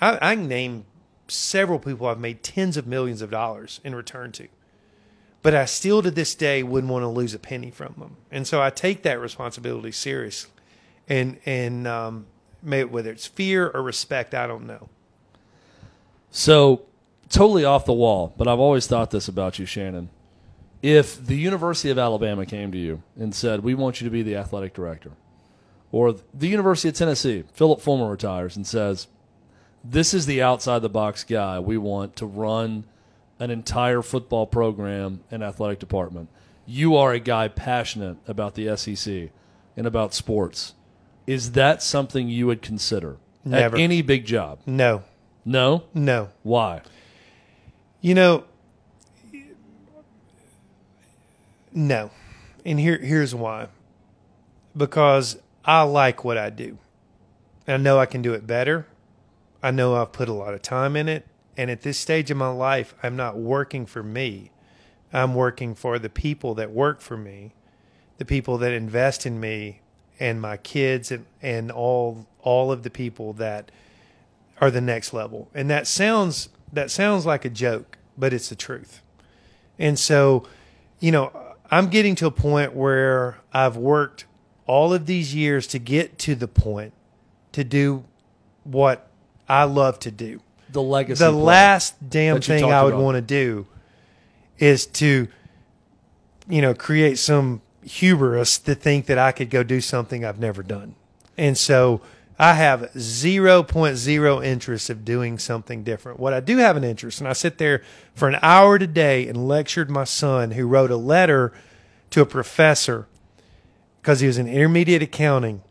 [0.00, 0.84] I, I can name
[1.28, 4.48] several people I've made tens of millions of dollars in return to,
[5.42, 8.46] but I still to this day wouldn't want to lose a penny from them, and
[8.46, 10.50] so I take that responsibility seriously,
[11.08, 12.26] and and um,
[12.62, 14.88] whether it's fear or respect, I don't know.
[16.30, 16.82] So,
[17.28, 20.10] totally off the wall, but I've always thought this about you, Shannon.
[20.82, 24.22] If the University of Alabama came to you and said, We want you to be
[24.22, 25.12] the athletic director,
[25.90, 29.08] or the University of Tennessee, Phillip Fulmer retires and says,
[29.84, 32.84] This is the outside the box guy we want to run
[33.40, 36.28] an entire football program and athletic department.
[36.66, 39.30] You are a guy passionate about the SEC
[39.76, 40.74] and about sports.
[41.26, 43.76] Is that something you would consider Never.
[43.76, 44.58] at any big job?
[44.66, 45.02] No,
[45.44, 45.84] No?
[45.94, 46.28] no.
[46.42, 46.82] Why?
[48.00, 48.44] You know,
[51.78, 52.10] no.
[52.64, 53.68] And here here's why.
[54.76, 56.78] Because I like what I do.
[57.66, 58.86] I know I can do it better.
[59.62, 61.26] I know I've put a lot of time in it.
[61.56, 64.50] And at this stage of my life, I'm not working for me.
[65.12, 67.52] I'm working for the people that work for me,
[68.18, 69.80] the people that invest in me
[70.20, 73.70] and my kids and, and all all of the people that
[74.60, 75.48] are the next level.
[75.54, 79.00] And that sounds that sounds like a joke, but it's the truth.
[79.78, 80.46] And so,
[81.00, 84.26] you know, I'm getting to a point where I've worked
[84.66, 86.92] all of these years to get to the point
[87.52, 88.04] to do
[88.64, 89.10] what
[89.48, 90.40] I love to do.
[90.70, 91.24] The legacy.
[91.24, 93.02] The last damn thing I would about.
[93.02, 93.66] want to do
[94.58, 95.28] is to,
[96.48, 100.62] you know, create some hubris to think that I could go do something I've never
[100.62, 100.94] done.
[101.38, 102.02] And so
[102.38, 106.20] I have 0.0 interest of doing something different.
[106.20, 107.82] What I do have an interest, and I sit there
[108.14, 111.52] for an hour today and lectured my son who wrote a letter
[112.10, 113.08] to a professor
[114.00, 115.62] because he was in intermediate accounting.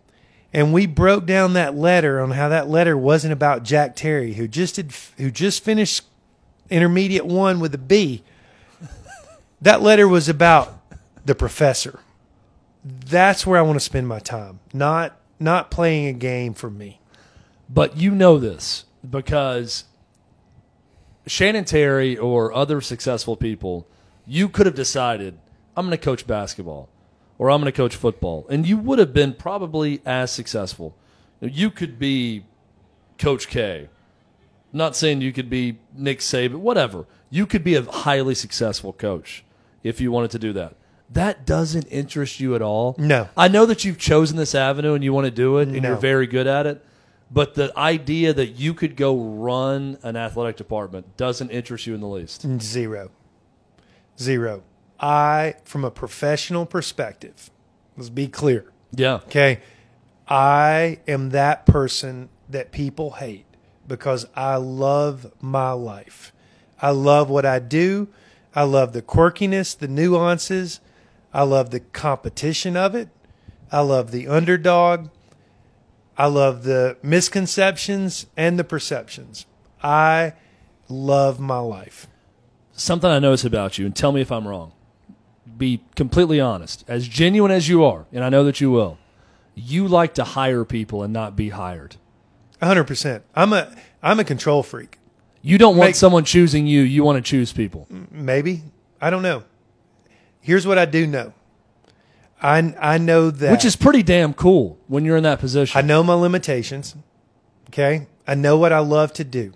[0.53, 4.47] And we broke down that letter on how that letter wasn't about Jack Terry, who
[4.47, 6.05] just did, who just finished
[6.69, 8.23] intermediate one with a B.
[9.61, 10.81] That letter was about
[11.25, 11.99] the professor.
[12.83, 16.99] That's where I want to spend my time, not not playing a game for me.
[17.69, 19.85] But you know this because
[21.25, 23.87] Shannon Terry or other successful people,
[24.25, 25.37] you could have decided,
[25.75, 26.89] I'm going to coach basketball
[27.37, 28.45] or I'm going to coach football.
[28.49, 30.95] And you would have been probably as successful.
[31.41, 32.45] You could be
[33.17, 33.89] Coach K.
[34.73, 37.05] Not saying you could be Nick Saban, whatever.
[37.29, 39.43] You could be a highly successful coach
[39.83, 40.75] if you wanted to do that.
[41.09, 42.95] That doesn't interest you at all.
[42.97, 43.29] No.
[43.37, 45.89] I know that you've chosen this avenue and you want to do it and No.
[45.89, 46.83] you're very good at it.
[47.31, 52.01] But the idea that you could go run an athletic department doesn't interest you in
[52.01, 52.47] the least.
[52.47, 53.11] Mm, zero.
[54.19, 54.63] Zero.
[54.99, 57.51] I, from a professional perspective,
[57.95, 58.65] let's be clear.
[58.91, 59.15] Yeah.
[59.15, 59.59] Okay.
[60.27, 63.45] I am that person that people hate
[63.87, 66.33] because I love my life.
[66.81, 68.07] I love what I do.
[68.55, 70.79] I love the quirkiness, the nuances.
[71.37, 73.09] I love the competition of it.
[73.71, 75.09] I love the underdog.
[76.17, 79.45] I love the misconceptions and the perceptions.
[79.83, 80.33] I
[80.89, 82.07] love my life.
[82.73, 84.71] Something I notice about you, and tell me if I'm wrong.
[85.57, 88.97] Be completely honest, as genuine as you are, and I know that you will.
[89.53, 91.97] You like to hire people and not be hired.
[92.61, 93.23] hundred percent.
[93.35, 94.97] I'm a I'm a control freak.
[95.43, 96.81] You don't want Make- someone choosing you.
[96.81, 97.87] You want to choose people.
[98.11, 98.63] Maybe
[98.99, 99.43] I don't know.
[100.41, 101.33] Here's what I do know.
[102.41, 105.77] I I know that which is pretty damn cool when you're in that position.
[105.77, 106.95] I know my limitations.
[107.69, 108.07] Okay.
[108.27, 109.53] I know what I love to do.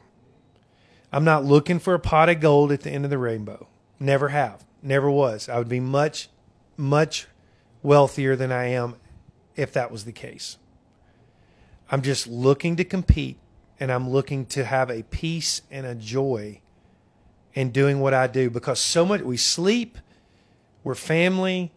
[1.11, 3.67] I'm not looking for a pot of gold at the end of the rainbow.
[3.99, 4.63] Never have.
[4.81, 5.49] Never was.
[5.49, 6.29] I would be much,
[6.77, 7.27] much
[7.83, 8.95] wealthier than I am
[9.55, 10.57] if that was the case.
[11.91, 13.37] I'm just looking to compete
[13.79, 16.61] and I'm looking to have a peace and a joy
[17.53, 19.97] in doing what I do because so much we sleep,
[20.83, 21.71] we're family,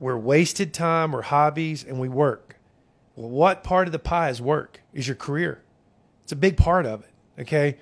[0.00, 2.56] we're wasted time, we're hobbies, and we work.
[3.16, 4.80] Well, what part of the pie is work?
[4.92, 5.62] Is your career?
[6.22, 7.42] It's a big part of it.
[7.42, 7.78] Okay.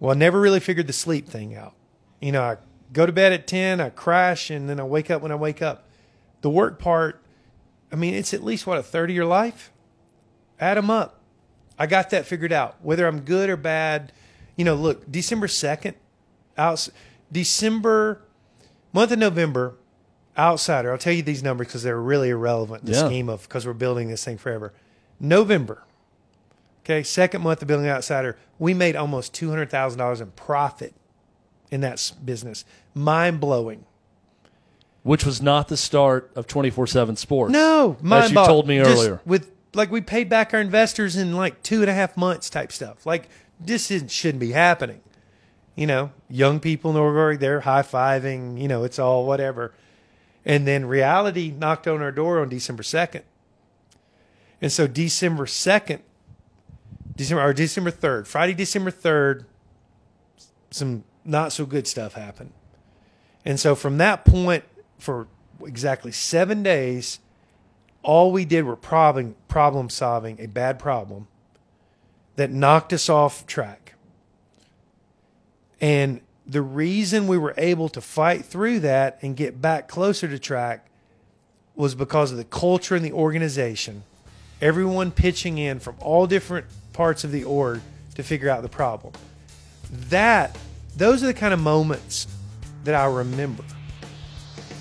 [0.00, 1.74] Well, I never really figured the sleep thing out.
[2.20, 2.56] You know, I
[2.92, 5.60] go to bed at 10, I crash, and then I wake up when I wake
[5.60, 5.88] up.
[6.40, 7.20] The work part,
[7.92, 9.72] I mean, it's at least what, a third of your life?
[10.60, 11.20] Add them up.
[11.78, 12.76] I got that figured out.
[12.82, 14.12] Whether I'm good or bad,
[14.56, 15.94] you know, look, December 2nd,
[16.56, 16.88] out,
[17.30, 18.22] December,
[18.92, 19.74] month of November,
[20.36, 20.92] outsider.
[20.92, 23.06] I'll tell you these numbers because they're really irrelevant in the Yeah.
[23.06, 24.72] scheme of because we're building this thing forever.
[25.20, 25.82] November,
[26.84, 30.94] okay, second month of building outsider, we made almost two hundred thousand dollars in profit
[31.70, 32.64] in that business.
[32.94, 33.84] Mind blowing.
[35.04, 37.50] which was not the start of 24/7 sports.
[37.52, 39.20] No, mind as you told me Just earlier.
[39.24, 42.72] with like we paid back our investors in like two and a half months type
[42.72, 43.06] stuff.
[43.06, 43.28] Like
[43.60, 45.00] this isn't, shouldn't be happening.
[45.78, 48.60] You know, young people in Orgori, they're high fiving.
[48.60, 49.72] You know, it's all whatever.
[50.44, 53.22] And then reality knocked on our door on December second.
[54.60, 56.02] And so December second,
[57.14, 59.44] December or December third, Friday, December third,
[60.72, 62.50] some not so good stuff happened.
[63.44, 64.64] And so from that point,
[64.98, 65.28] for
[65.64, 67.20] exactly seven days,
[68.02, 71.28] all we did were problem problem solving a bad problem
[72.34, 73.87] that knocked us off track.
[75.80, 80.38] And the reason we were able to fight through that and get back closer to
[80.38, 80.86] track
[81.74, 84.02] was because of the culture and the organization.
[84.60, 87.80] Everyone pitching in from all different parts of the org
[88.16, 89.12] to figure out the problem.
[89.90, 90.58] That
[90.96, 92.26] those are the kind of moments
[92.84, 93.62] that I remember.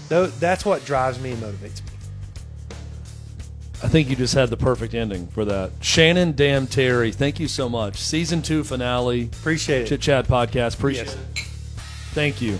[0.09, 1.86] That's what drives me and motivates me.
[3.83, 5.71] I think you just had the perfect ending for that.
[5.81, 7.97] Shannon Dam Terry, thank you so much.
[7.97, 9.87] Season two finale, Appreciate it.
[9.87, 10.75] Chit Chad podcast.
[10.75, 11.15] Appreciate Yes.
[11.15, 11.19] it.
[12.13, 12.57] Thank you.